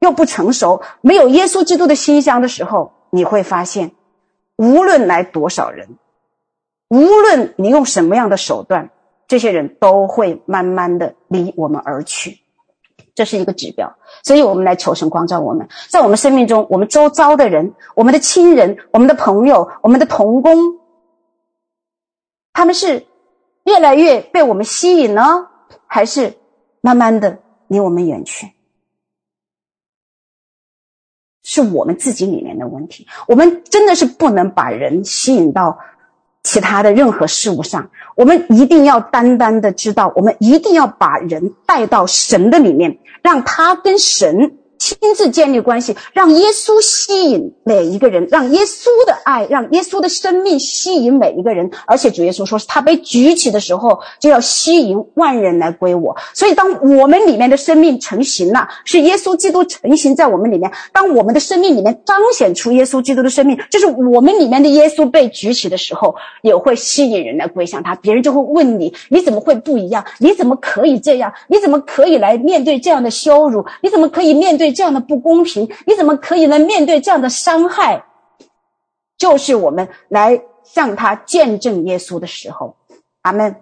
[0.00, 3.92] 又不成熟，没有耶稣基督的馨香的时候，你会发现，
[4.56, 5.98] 无论来多少人，
[6.88, 8.90] 无论你用什么样的手段。
[9.28, 12.41] 这些人都会慢慢的离我们而去，
[13.14, 13.96] 这是一个指标。
[14.22, 20.78] 所以，我们来求神光照我们，在我们生命中，我们周遭的人、我们的亲人、我们的朋友、我们的同工，
[22.52, 23.06] 他们是
[23.64, 25.48] 越来越被我们吸引呢，
[25.86, 26.34] 还是
[26.80, 27.38] 慢慢的
[27.68, 28.52] 离我们远去？
[31.44, 33.08] 是我们自己里面的问题。
[33.26, 35.76] 我们真的是不能把人吸引到
[36.42, 37.90] 其他的任何事物上。
[38.14, 51.70] 我们一定要单单的知道，我们一定要把人带到神的里面，让他跟神亲自建立关系，让耶稣吸引每一个人，让耶稣的爱，让耶稣的生命吸引每一个人。
[51.86, 56.16] 而且主耶稣说，是他被举起的时候，就要吸引万人来归我。
[56.34, 60.72] 所以，当我们里面的生命成型了，是耶稣基督成型在我们里面。
[60.92, 67.94] 当我们的生命里面彰显出耶稣基督的生命，就是我们里面的耶稣被举起的时候，也会吸引人来归向他。
[67.94, 70.04] 别人就会问你：你怎么会不一样？
[70.18, 71.32] 你怎么可以这样？
[71.46, 73.64] 你怎么可以来面对这样的羞辱？
[73.80, 74.71] 你怎么可以面对？
[74.72, 78.04] 这样的不公平，你怎么可以来面对这样的伤害？
[79.18, 82.76] 就是我们来向他见证耶稣的时候，
[83.22, 83.54] 阿门。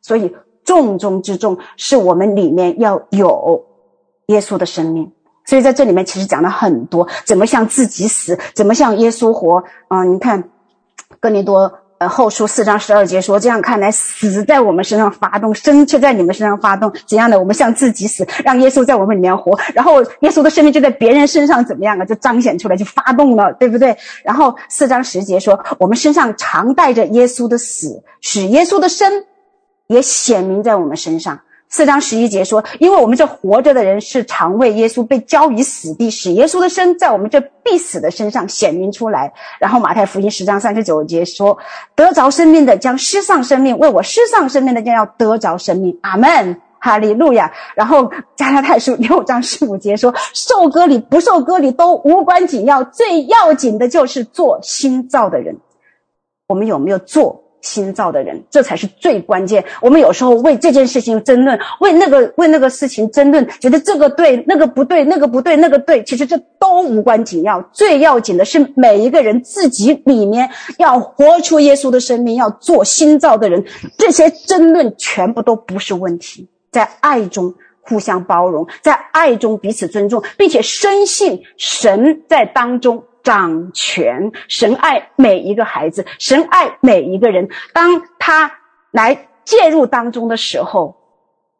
[0.00, 0.34] 所以
[0.64, 3.64] 重中之重是我们里面要有
[4.26, 5.12] 耶稣的生命，
[5.44, 10.50] 所以在这里面其实讲了很多，怎么向自己死，怎么向耶稣活啊、你看，
[11.20, 11.72] 哥林多
[12.08, 17.38] 后书四章十二节说，这样看来死在我们身上发动，生却在你们身上发动，怎样的？
[17.38, 22.04] 我们向自己死，让耶稣在我们里面活，然后耶稣的生命就在别人身上怎么样啊？
[22.04, 23.96] 就彰显出来，就发动了，对不对？
[24.24, 29.24] 然后四章十节说，我们身上常带着耶稣的死，使耶稣的生
[29.86, 31.40] 也显明在我们身上。
[31.72, 41.56] 四章十一节说：“因为我们这活着的人是常为耶稣被交于死地，使耶稣的生在我们这必死的身上显明出来。”然后马太福音十章三十九节说
[41.96, 47.50] ：“得着生命的将失丧生命，为我失丧生命的将要得着生命。”阿门，哈利路亚。
[47.74, 55.56] 然后加拉太书六章十五节说：“受割礼不受割礼都无关紧要，最要紧的就是做新造的人。”
[56.48, 57.41] 我们有没有做？
[57.62, 59.64] 新造的人，这才是最关键。
[59.80, 66.02] 我们有时候为这件事情争论，为那个为那个事情争论，觉得这个对，那个不对，那个不对，那个对。
[66.04, 73.64] 其实这都无关紧要，最要紧的是每一个人自己里面要活出耶稣的生命，要做新造的人。
[73.96, 83.04] 这些争论全部都不是问题，在爱中互相包容，在爱中彼此尊重，并且深信神在当中。
[83.22, 87.48] 掌权，神爱每一个孩子，神爱每一个人。
[87.72, 88.52] 当他
[88.90, 90.96] 来介入当中的时候，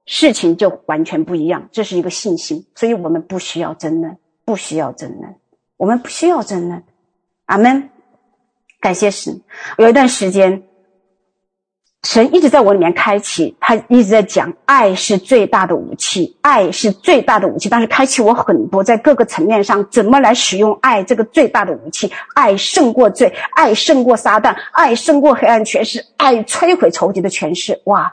[0.06, 1.68] 事情就完全不一样。
[1.72, 5.36] 这是一个信心，所以我们不需要争论，不需要争论，
[5.76, 6.82] 我们不需要争论。
[7.46, 7.90] 阿门。
[8.80, 9.40] 感谢神。
[9.78, 10.64] 有一段时间。
[12.02, 17.68] 神一直在我里面开启，他一直在讲，爱是最大的武器，爱是最大的武器。
[17.68, 22.12] 但是开启我很多，在各个层面上，怎么来使用爱这个最大的武器？
[22.34, 27.80] 爱胜过罪，爱胜过撒旦，爱胜过黑暗权势，爱摧毁仇敌的权势。
[27.84, 28.12] 哇，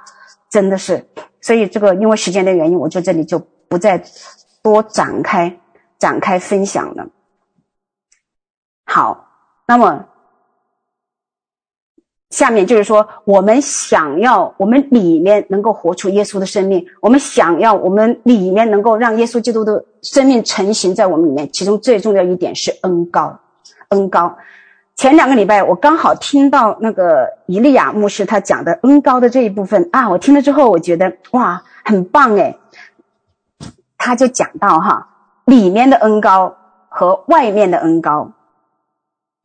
[0.52, 1.04] 真的是！
[1.42, 4.04] 所以这个因为时间的原因，我就这里就不再
[4.62, 5.60] 多展开
[5.98, 7.08] 展开分享了。
[8.86, 9.30] 好，
[9.68, 10.06] 那么。
[12.30, 21.50] 下面就是说，我们想要我们里面能够活出耶稣的生命，我们想要我们里面能够让耶稣基督的生命成型在我们里面。
[21.52, 23.40] 其中最重要一点是恩高，
[23.90, 24.38] 恩高。
[24.96, 32.60] 前两个礼拜我刚好听到那个伊利亚牧师他讲的恩高的这一部分啊，我听了之后我觉得哇，很棒诶。
[33.98, 35.08] 他就讲到哈，
[35.46, 36.56] 里面的恩高
[36.90, 38.32] 和外面的恩高。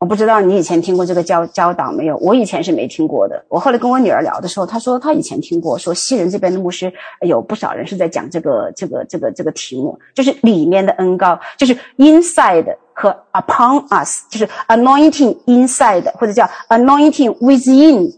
[0.04, 2.14] 我不知道你以前听过这个教教导没有？
[2.18, 3.42] 我以前是没听过的。
[3.48, 6.92] 我后来跟我女儿聊的时候，她说她以前听过，说西人这边的牧师
[7.22, 18.14] 有不少人是在讲这个这个这个这个题目，就是里面的恩膏，就是 inside 和 upon us，就是 anointing inside 或者叫 anointing within，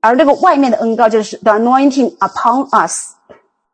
[0.00, 3.14] 而那个外面的恩膏就是 the anointing upon us。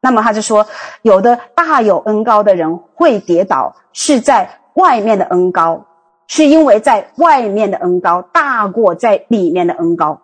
[0.01, 0.67] 那么他就说，
[1.03, 5.85] 有的大有恩膏的人会跌倒，是在外面的恩膏。
[6.29, 10.21] 是因为在外面的恩高大过在里面的恩高。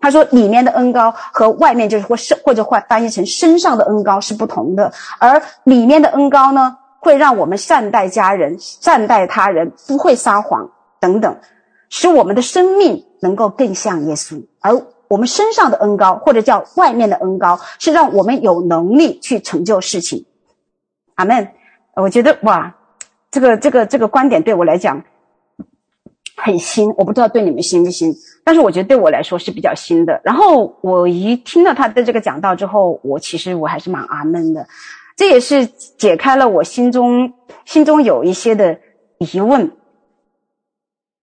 [0.00, 11.38] 他说，里面的恩高和外面就是或是或者换翻译成身上的恩高是不同的，而里面的恩高呢，会让我们善待家人、善待他人，不会撒谎等等，
[11.88, 14.44] 使我们的生命能够更像耶稣。
[14.60, 20.26] 而我们身上的恩高或者叫外面的恩高，是让我们有能力去成就事情。
[21.14, 21.48] 阿门。
[21.94, 22.74] 我觉得哇，
[23.30, 25.02] 这个这个这个观点对我来讲。
[26.36, 28.12] 很新，我不知道对你们新不新，
[28.42, 30.20] 但是我觉得对我来说是比较新的。
[30.24, 34.66] 然后我一听到他的这个讲道之后，我其实我还是蛮阿闷的，
[35.16, 37.32] 这也是解开了我心中
[37.64, 38.80] 心中有一些的
[39.18, 39.70] 疑问，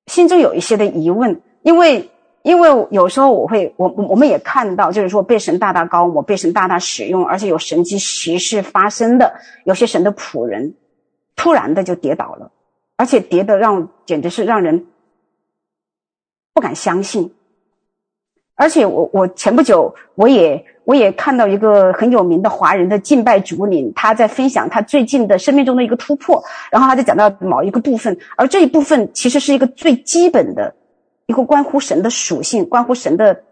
[0.08, 2.10] 心中有一些的疑问，因为
[2.44, 9.34] 因为有时候我会我我们也看到，就是说被神大大膏抹，被神大大使用，而且有神迹奇事发生的，
[9.66, 10.74] 有些神的仆人
[11.36, 12.50] 突然的就跌倒了，
[12.96, 14.88] 而且跌得让简直是让人。
[16.54, 17.34] 不敢相信，
[18.56, 30.76] 而且我我前不久我也我也看到一个很有名的华人的敬拜主领，他在分享他最近的生命中的一个突破，然后他就讲到某一个部分，而这一部分其实是一个最基本的，
[31.28, 33.44] 一个关乎神的属性，关乎神的。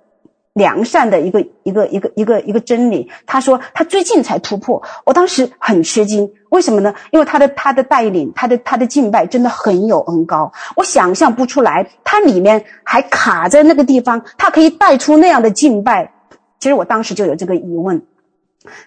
[0.60, 3.10] 良善的一个一个一个一个一个真理。
[3.26, 6.94] 他说他最近才突破，我当时很吃惊，为什么呢？
[7.12, 16.12] 因为他的他的带领，他的他的敬拜真的很有恩高，我想象不出来，他里面还卡在那个地方，他可以带出那样的敬拜。
[16.60, 18.04] 其实我当时就有这个疑问，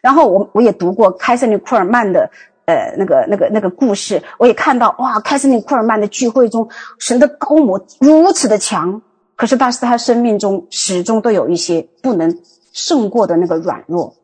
[0.03, 2.31] 然后我我也读过凯瑟琳库尔曼的
[2.67, 6.69] 呃那个那个那个故事，我也看到哇，凯瑟琳库尔曼的聚会中，
[6.99, 9.01] 神的膏抹如此的强。
[9.43, 14.15] 可是，但是他生命中始终都有一些不能胜过的那个软弱，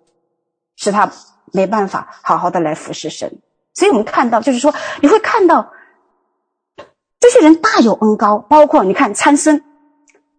[0.77, 1.11] 使他
[1.53, 3.40] 没办法好好的来服侍神。
[3.74, 4.73] 所以我们看到，就是说
[5.03, 5.73] 你会看到
[7.19, 9.61] 这些人大有恩高，包括你看参孙，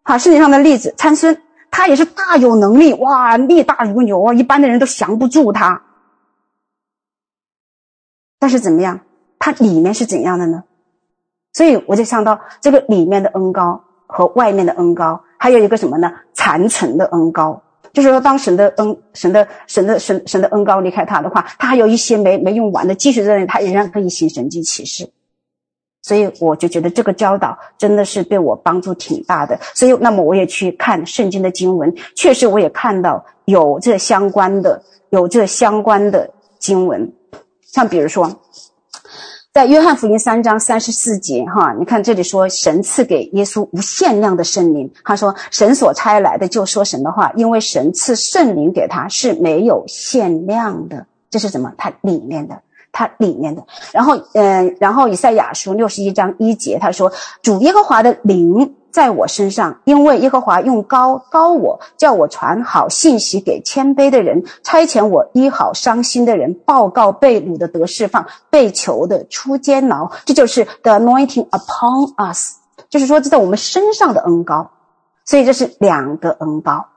[0.02, 5.84] 好，圣经上的例子，参孙他也是大有能力，哇，力大如牛啊，一般的人都降不住他。
[8.40, 9.02] 但是怎么样？
[9.40, 10.64] 他里面是怎样的呢？
[11.52, 16.12] 所以我就想到这个里面的恩高和外面的恩膏，还有一个什么呢？
[16.34, 17.62] 残存的恩膏，
[17.94, 25.08] 就是说，当神的恩、神的、神的、神神的恩膏离开他的话，他还有一些没没用完的，继续在那里，他仍然可以行神迹奇事。
[26.02, 29.60] 所以我就觉得这个教导真的是对我帮助挺大的。
[29.76, 34.82] 所以，那么我也去看圣经的经文，确实我也看到有这相关的、
[35.12, 36.28] 有这相关的
[36.58, 37.14] 经文，
[37.62, 38.42] 像比如说。
[39.52, 44.92] 在约翰福音三章三十四节，哈，你看这里说神赐给耶稣无限量的圣灵。
[45.04, 51.08] 他说神所差来的就说神的话，因为神赐圣灵给他是没有限量的。
[51.32, 51.74] 这是什么？
[51.78, 52.62] 它里面的，
[52.92, 53.64] 它里面的。
[53.92, 57.12] 然后，嗯、呃，然后以赛亚书六十一章一节，他说
[57.42, 58.76] 主耶和华的灵。
[58.92, 70.12] 在我身上，因为耶和华用高高我，叫我传好信息给谦卑的人，差遣我医好伤心的人，报告被掳的得释放，被囚的出监牢。
[70.26, 72.58] 这就是 the anointing upon us，
[72.90, 74.72] 就是说这在我们身上的恩膏。
[75.26, 76.88] 所以这是两个恩膏，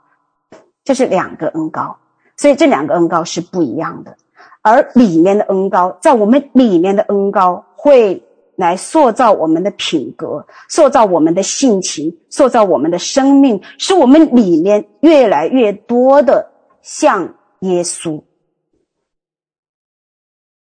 [0.85, 1.97] 这是两个恩膏。
[2.37, 4.17] 所以这两个恩膏是不一样的，
[4.63, 8.25] 而里面的恩膏，在我们里面的恩膏会。
[8.57, 16.53] 来塑造我们的品格，塑造我们的性情，塑造我们的生命，使我们里面越来越多的
[16.83, 18.23] 像耶稣。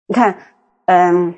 [0.08, 0.38] 你看，
[0.86, 1.34] 嗯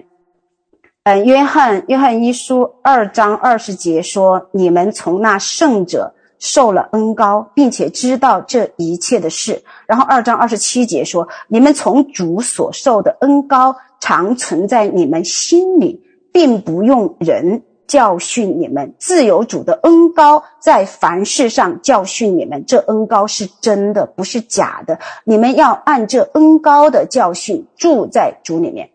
[1.04, 16.04] 嗯，约翰约翰一书二章二十节说：“你们从那圣者受了恩膏，并且知道这一切的事。”然后二章二十七节说：“你们从主所受的恩膏常存在你们心里。”
[16.38, 22.64] 并不用人教训你们，自由主的恩高在凡事上教训你们。
[22.64, 25.00] 这恩高是真的，不是假的。
[25.24, 28.90] 你们要按这恩高的教训住在主里面。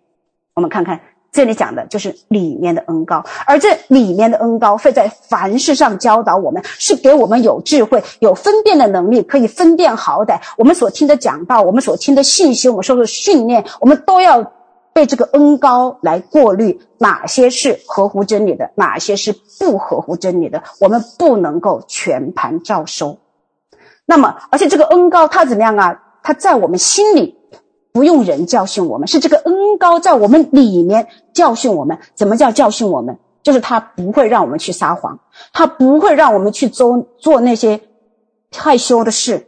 [0.53, 1.01] 我们看看
[1.33, 10.39] 这里讲的就是里面的恩高，而这里面的恩高会在凡事上教导我们，是给我们有智慧、有分辨的能力，可以分辨好歹。
[10.57, 14.49] 我们所听的讲道，我们所听的信息，我们受的训练，我们都要。
[14.93, 23.17] 被这个恩高来过滤，哪些是合乎真理的，哪些是不合乎真理的，我们不能够全盘照收。
[24.05, 26.03] 那么，而且这个恩高它怎么样啊？
[26.21, 27.37] 它在我们心里，
[27.91, 31.97] 不用人教训我们，是这个恩高在我们里面教训我们。
[32.13, 33.17] 怎么叫教训我们？
[33.41, 35.19] 就是他不会让我们去撒谎，
[35.51, 37.81] 他不会让我们去做做那些
[38.55, 39.47] 害羞的事，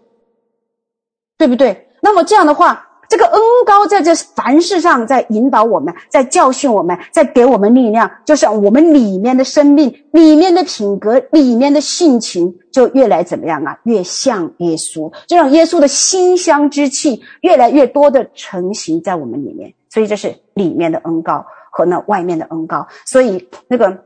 [1.37, 1.89] 对不对？
[2.01, 2.81] 那么这样的话。
[3.07, 13.77] 这个恩高在这凡事上，在引导我们，在教训我们，在给我们力量，就是我们里面的生命、里面的品格、里面的性情，就越来怎么样啊？
[13.83, 19.73] 越像耶稣，就让耶稣的馨香之气越来越多的成型在我们里面。
[19.89, 22.87] 所以这是里面的恩高和那外面的恩高。
[23.05, 24.03] 所以那个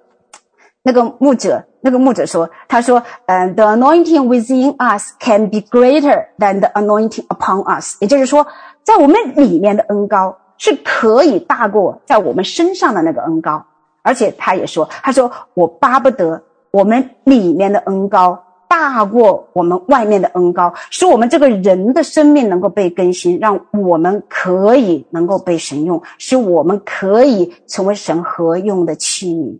[0.84, 8.46] 那个牧者，那个牧者说：“他说，嗯，the anointing within us can be greater than the anointing upon us。”也就是说。
[8.90, 13.64] 在我们里面的恩高是可以大过在我们身上的那个恩高，
[14.02, 16.42] 而且他也说：“他说我巴不得
[16.72, 29.60] 我们里面的恩高大过我们外面的恩高，使我们这个人的生命能够被更新，让我们可以能够被神用，使我们可以成为神合用的器皿。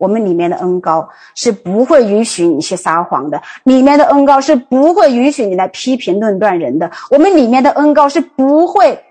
[0.00, 6.90] 我们里面的恩高是不会允许你去撒谎的，里面的恩高是不会允许你来批评论断人的。
[7.10, 9.04] 我们里面的恩高是不会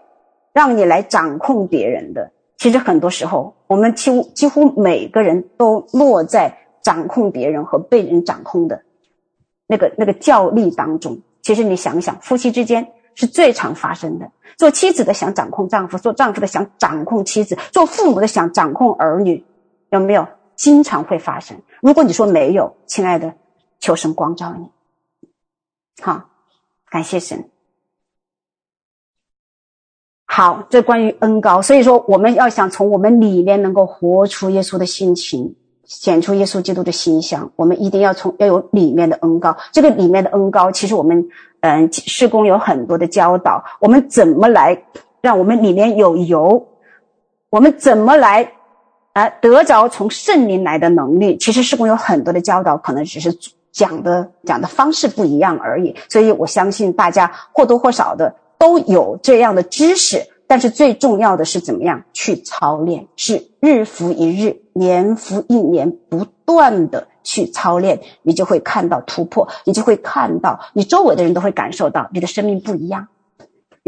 [0.52, 2.32] 让你来掌控别人的。
[2.58, 8.82] 其实很多时候，我们几乎几乎每个人都落在掌控别人和被人掌控的
[9.68, 11.20] 那个那个教力当中。
[11.44, 14.32] 其实你想想，夫妻之间是最常发生的。
[14.58, 19.46] 做妻子的想掌控丈夫，做丈夫的想掌控妻子，做父母的想掌控儿女，
[19.92, 20.28] 有没有？
[20.60, 21.62] 经常会发生。
[21.82, 23.34] 如果你说没有，亲爱的，
[23.80, 24.70] 求神光照你。
[26.02, 26.26] 好，
[26.90, 27.50] 感谢神。
[30.26, 31.62] 好，这关于恩高。
[31.62, 35.56] 所以说，我们要想从我们里面能够活出耶稣的性情，
[35.86, 39.56] 显出耶稣基督的形象，我们一定要从要有里面的恩高。
[39.72, 41.30] 这个里面的恩高，其实我们
[41.62, 43.64] 嗯，施工有很多的教导。
[43.80, 44.84] 我们怎么来
[45.22, 46.68] 让我们里面有油？
[47.50, 48.59] 我们怎么来？
[49.20, 53.38] 啊，得着从圣灵来的能力，其实事工有很多的教导，可能只是
[53.70, 55.94] 讲的讲的方式不一样而已。
[56.08, 73.10] 所以我相信大家或多或少的都有这样的知识，但是最重要的是怎么样去操练，是日复一日，年复一年，不断的去操练，你就会看到突破，你就会看到，你周围的人都会感受到你的生命不一样。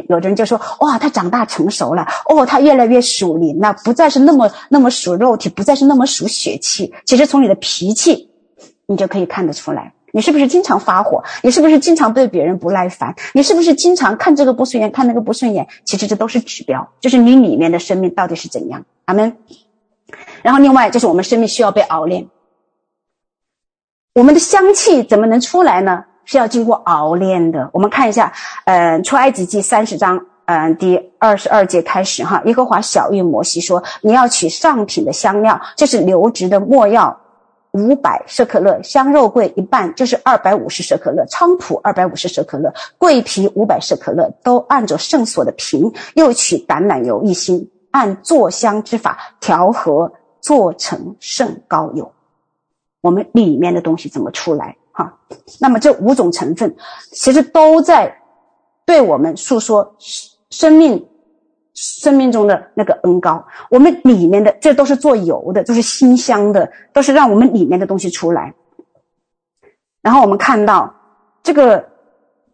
[0.10, 6.94] 有的人就说：“哇，他长大成熟了，哦，他越来越属灵，那不再是那么那么属肉体，不再是那么属血气。
[7.06, 8.30] 其实从你的脾气，
[8.86, 11.24] 你就可以看得出来。”你是不是经常发火？
[11.42, 13.16] 你是不是经常对别人不耐烦？
[13.34, 15.70] 你是不是经常看这个不顺眼，看那个不顺眼？
[15.86, 18.84] 其实这都是指标，就是你里面的生命到底是怎样。
[19.06, 19.38] 阿门。
[20.42, 22.28] 然后另外就是我们生命需要被熬炼，
[24.14, 26.04] 我们的香气怎么能出来呢？
[26.26, 27.70] 是要经过熬炼的。
[27.74, 28.34] 我们看一下，
[28.66, 32.42] 嗯、呃，出埃及记三十章，嗯、第二十二节开始哈。
[32.46, 37.18] 耶和华晓諭摩西说：“你要取上品的香料，这是流质的没药。”
[37.74, 45.94] 五百舍克勒，香肉桂一半，就是二百五十舍克勒；菖蒲二百五十舍克勒，桂皮五百舍克勒，都按着圣所的瓶。
[46.16, 50.12] 又取橄榄油一斤，按做香之法调和，
[50.42, 52.12] 做成圣膏油。
[53.00, 54.76] 我们里面的东西怎么出来？
[54.92, 55.18] 哈，
[55.60, 56.76] 那么这五种成分，
[57.12, 58.16] 其实都在
[58.86, 59.96] 对我们诉说
[60.50, 61.08] 生命。
[61.74, 68.54] 生命中的那个恩膏，我们里面的这都是做油的，都是馨香的，都是让我们里面的东西出来。
[70.02, 70.94] 然后我们看到
[71.42, 71.90] 这个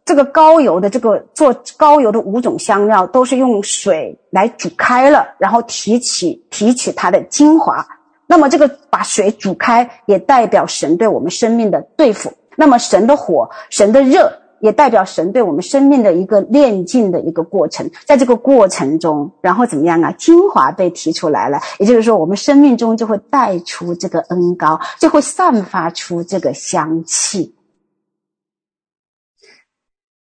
[0.05, 7.85] 这个高油的这个做高油的五种香料，都是用水来煮开了，然后提取提取它的精华。
[8.27, 12.33] 那么这个把水煮开，也代表神对我们生命的对付。
[12.55, 14.41] 那么神的火，神的热。
[14.59, 20.11] 也代表神对我们生命的一个炼净的一个过程，在这个过程中，然后怎么样啊？
[20.13, 27.55] 精华被提出来了，也就是说，我们生命中就会带出这个恩膏，就会散发出这个香气。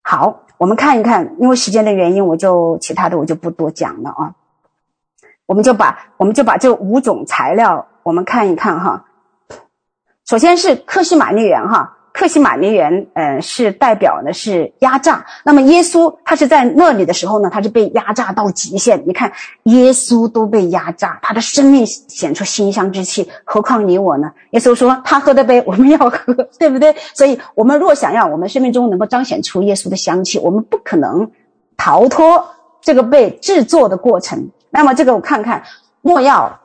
[0.02, 4.34] 好，我们看一看，因为时间的原因，我就其他的我就不多讲了啊。
[5.46, 9.06] 我们就把我们就把这五种材料，我们看一看哈。
[10.24, 11.98] 首先是克西玛尼园哈。
[12.16, 15.26] 克西玛尼园，嗯，是代表的是压榨。
[15.44, 19.02] 那么耶稣他是在那里的时候呢，他是被压榨到极限。
[19.04, 19.32] 你看，
[19.64, 24.30] 耶稣都被压榨，他的生命显出馨香之气，何况你我呢？
[24.50, 26.94] 耶稣说，他喝的杯我们要喝，对不对？
[27.14, 31.32] 所以，我们若想要我们生命中能够彰显出耶稣的香气，我们不可能
[31.76, 32.46] 逃脱
[32.80, 34.50] 这个被制作的过程。
[34.70, 35.64] 那么，这个我看看，
[36.00, 36.60] 莫要，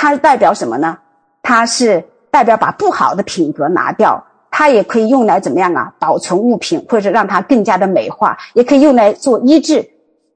[0.00, 0.96] 它代表什么呢？
[1.42, 4.24] 它是代表把不好的品格拿掉。
[4.48, 5.92] 它也可以用来怎么样啊？
[5.98, 9.90] 保存物品，或者让它更加的美化，也可以用来做医治、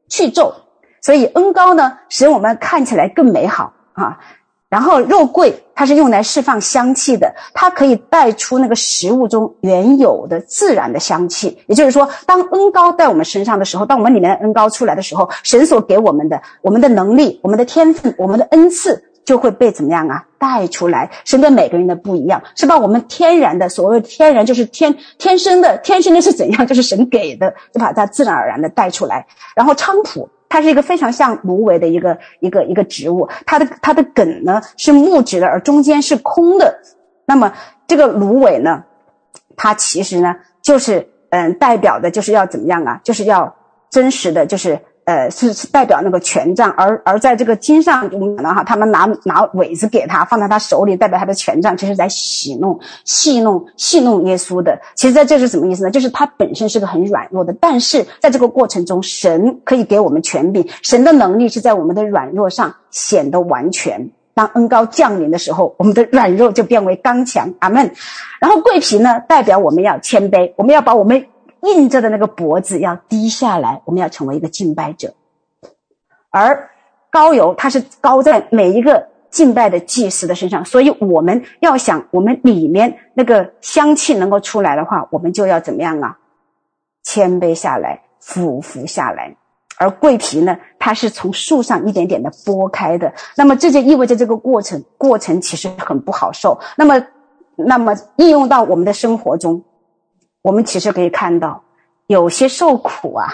[0.08, 0.52] 去皱。
[1.00, 4.18] 所以恩膏呢，使我们看起来更美好啊。
[4.68, 11.62] 然后肉桂，它是用来释放香气的，它可以带出那个食物中原有的自然的香气。
[11.68, 19.11] 也就是说，当恩膏在我们身上的时候，当我们里面的恩膏出来的时候，神所给我们的、我们的能力、我们的天赋、我们的恩赐。
[19.24, 20.26] 就会被怎么样啊？
[20.38, 22.76] 带出来，神跟每个人的不一样，是吧？
[22.78, 26.66] 我们天然的，所谓天然就是天天生的，天生的是怎样？
[26.66, 29.26] 就是神给的，就把它自然而然的带出来。
[29.54, 36.80] 然后菖蒲，它是一个非常像芦苇的一个一个一个植物，它的它的梗呢是木质的，而中间是空的。
[37.24, 37.52] 那么
[37.86, 38.84] 这个芦苇呢，
[39.56, 43.00] 它其实呢就是嗯，代表的就是要怎么样啊？
[43.04, 43.54] 就是要
[43.90, 44.80] 真实的就是。
[45.04, 54.80] 呃，是是代表那个权杖，而而在这个经上，我们呢哈，他们拿拿苇子给他，放在他手里，代表他的权杖，其实在戏弄、戏弄、戏弄耶稣的。
[54.94, 55.90] 其实在这是什么意思呢？
[55.90, 64.10] 就是他本身是个很软弱的，但是在这个过程中，神可以给我们权柄，神的能力是在我们的软弱上显得完全。
[64.34, 67.52] 当恩膏降临的时候，我们的软弱就变为刚强。
[67.58, 67.92] 阿门。
[68.40, 71.26] 然后桂皮呢，代表我们要谦卑，我们要把我们。
[71.62, 75.14] 硬着的那个脖子要低下来，我们要成为一个敬拜者。
[76.30, 76.70] 而
[77.10, 86.18] 膏油它是高在每一个敬拜的祭司的身上，所以我们要想我们里面那个香气能够出来的话，我们就要怎么样啊？
[87.02, 89.36] 谦卑下来，俯伏下来。
[89.78, 96.58] 而桂皮呢，它是从树上一点点的剥开的，那么这就意味着这个过程过程其实很不好受。
[96.76, 97.06] 那么，
[97.56, 99.62] 那么应用到我们的生活中。
[100.42, 101.62] 我们其实可以看到，
[102.08, 103.28] 有些受苦啊，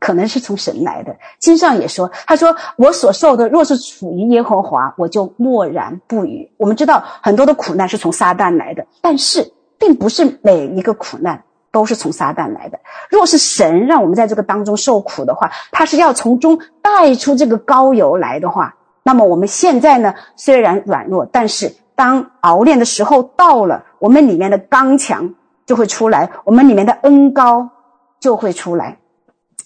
[0.00, 1.16] 可能是从神来的。
[1.38, 12.80] 经上也说，他说：“我所受的，若是处于耶和华，我就默然不语。”我们知道很多的苦难是从撒旦来的，但是并不是每一个苦难都是从撒旦来的。
[13.10, 25.34] 若是神让我们在这个当中受苦的话，他是要从中带出这个膏油来的话，那么我们现在呢，虽然软弱，但是当熬炼的时候到了，我们里面的刚强。
[25.68, 27.68] 就会出来，我们里面的恩高
[28.18, 28.98] 就会出来，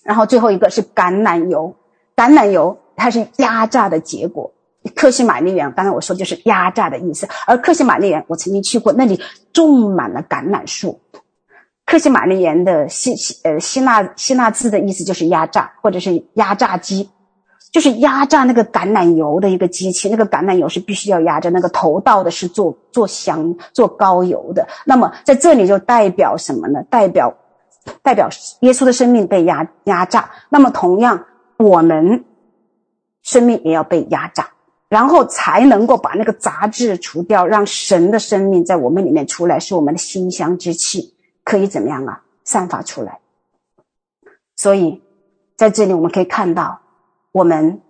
[0.03, 1.77] 然后最后一个是橄榄油，
[2.17, 4.53] 橄榄油它是压榨的结果。
[4.97, 7.29] 克西马尼园，刚才我说就是压榨的意思。
[7.47, 9.21] 而克西马尼园，我曾经去过，那里
[9.53, 11.01] 种满了橄榄树。
[11.87, 17.11] 克西马尼园的希希呃希腊希腊字的意思就是压榨，或者是压榨机，
[17.73, 20.09] 就是压榨那个橄榄油的一个机器。
[20.09, 24.69] 那个橄榄油是必须要压着，那个头道的是做做香做高油的。
[24.85, 26.85] 那么在这里就代表什么呢？
[26.89, 27.35] 代表
[28.03, 28.29] 代表
[28.61, 30.31] 耶稣的生命被压压榨。
[30.51, 31.25] 那么同样，
[31.57, 32.25] 我们
[33.23, 34.51] 生命也要被压榨。
[34.89, 42.21] 然后才能够把那个杂质除掉，让神的生命在我们里面出来，是我们的馨香之气，可以怎么样啊？
[42.45, 43.21] 散发出来。
[44.55, 45.01] 所以
[45.57, 46.82] 在这里我们可以看到，
[47.33, 47.81] 我们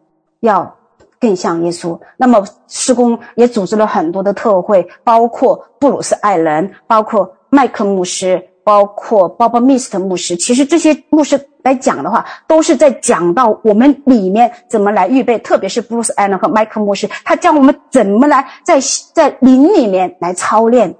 [0.41, 0.75] 要
[1.21, 2.01] 更像耶稣。
[2.17, 8.49] 那么施工也组织了很多的特会，包括布鲁斯艾伦，包括麦克牧师。
[8.65, 18.79] 包括鲍勃密斯特牧师，其实这些牧师来讲的话，都是在讲到我们里面怎么来预备，特别是布鲁斯艾伦和麦克牧师，他教我们怎么来在
[19.13, 20.95] 在灵里面来操练。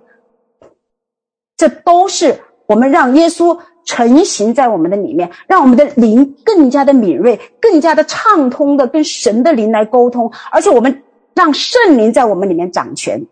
[1.57, 11.03] 这都是我们让耶稣成型在我们的里面，让我们的灵更加的敏锐，更加的畅通的跟神的灵来沟通，而且我们
[11.35, 13.27] 让圣灵在我们里面掌权。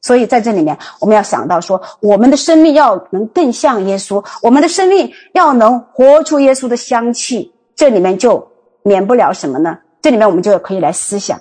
[0.00, 7.54] 所以在这里面，我们要想到说，我们的生命要能更像耶稣，我们的生命要能活出耶稣的香气。
[7.74, 8.46] 这里面就
[8.82, 9.78] 免不了什么呢？
[10.02, 11.40] 这里面我们就可以来思想，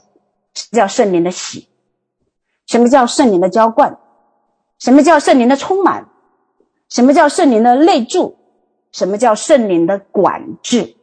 [0.55, 1.67] 什么叫圣灵的洗？
[2.65, 3.97] 什么叫圣灵的浇灌？
[4.79, 6.07] 什么叫圣灵的充满？
[6.89, 8.37] 什么叫圣灵的内住？
[8.93, 10.95] 什么叫圣灵的管制？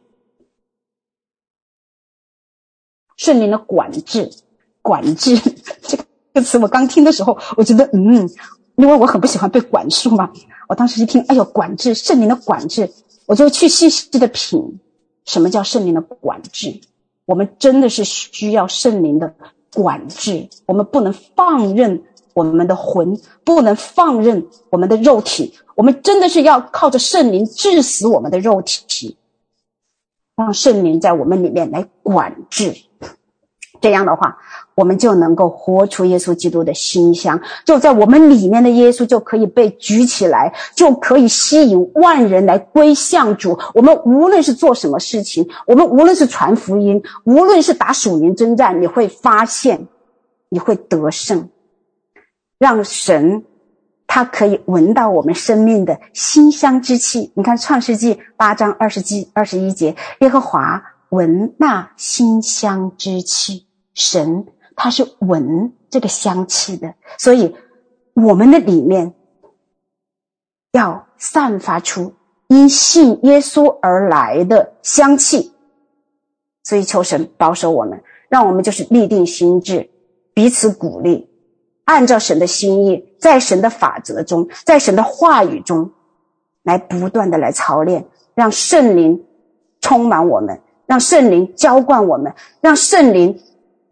[3.15, 4.31] 圣灵的管制，
[4.81, 5.37] 管制
[5.83, 6.05] 这个。
[6.33, 8.29] 这个词我刚听的时候，我觉得嗯，
[8.77, 10.31] 因为我很不喜欢被管束嘛。
[10.69, 12.89] 我当时一听，哎呦，管制，圣灵的管制，
[13.25, 14.79] 我就去细细的品，
[15.25, 16.79] 什么叫圣灵的管制？
[17.25, 19.35] 我们真的是需要圣灵的
[19.73, 29.17] 管制，我们不能放任我们的魂，不能放任我们的肉体，我们真的是要靠着圣灵治死我们的肉体，
[30.35, 32.75] 让圣灵在我们里面来管制。
[33.81, 34.37] 这样的话，
[34.75, 43.57] 我们就能够活出耶稣基督的馨香，就在我们里面的耶稣就可以被举起来，就可以吸引万人来归向主。
[43.73, 49.87] 我们无论是做什么事情，我们无论是传福音，无论是打属灵征战，你会发现，
[50.49, 51.49] 你会得胜，
[52.61, 53.43] 让神
[54.05, 57.31] 他可以闻到我们生命的馨香之气。
[57.35, 63.65] 你看创世纪八章二十记二十一节，耶和华闻那馨香之气。
[63.95, 67.55] 神他是闻这个香气的，所以
[68.13, 69.15] 我们的里面
[70.71, 72.13] 要散发出
[72.47, 75.51] 因信耶稣而来的香气。
[76.63, 79.89] 所以求神保守我们，让我们就是立定心志，
[80.35, 81.30] 彼此鼓励，
[81.91, 85.91] 按照神的心意，在神的法则中，在神的话语中，
[86.63, 89.25] 来不断的来操练，让圣灵
[89.81, 93.39] 充满我们，让圣灵浇灌我们，让圣灵。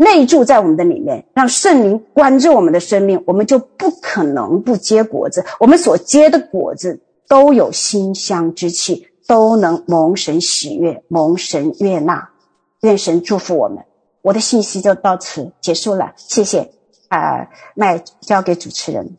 [0.02, 5.44] 内住在我们的里面，让圣灵关注我们的生命，我们就不可能不结果子。
[5.60, 12.30] 我们所结的果子都有馨香之气，都能蒙神喜悦，蒙神悦纳。
[12.80, 13.84] 愿神祝福我们。
[14.22, 16.72] 我的信息就到此结束了，谢谢。
[17.10, 19.18] 啊、呃，麦交给主持人。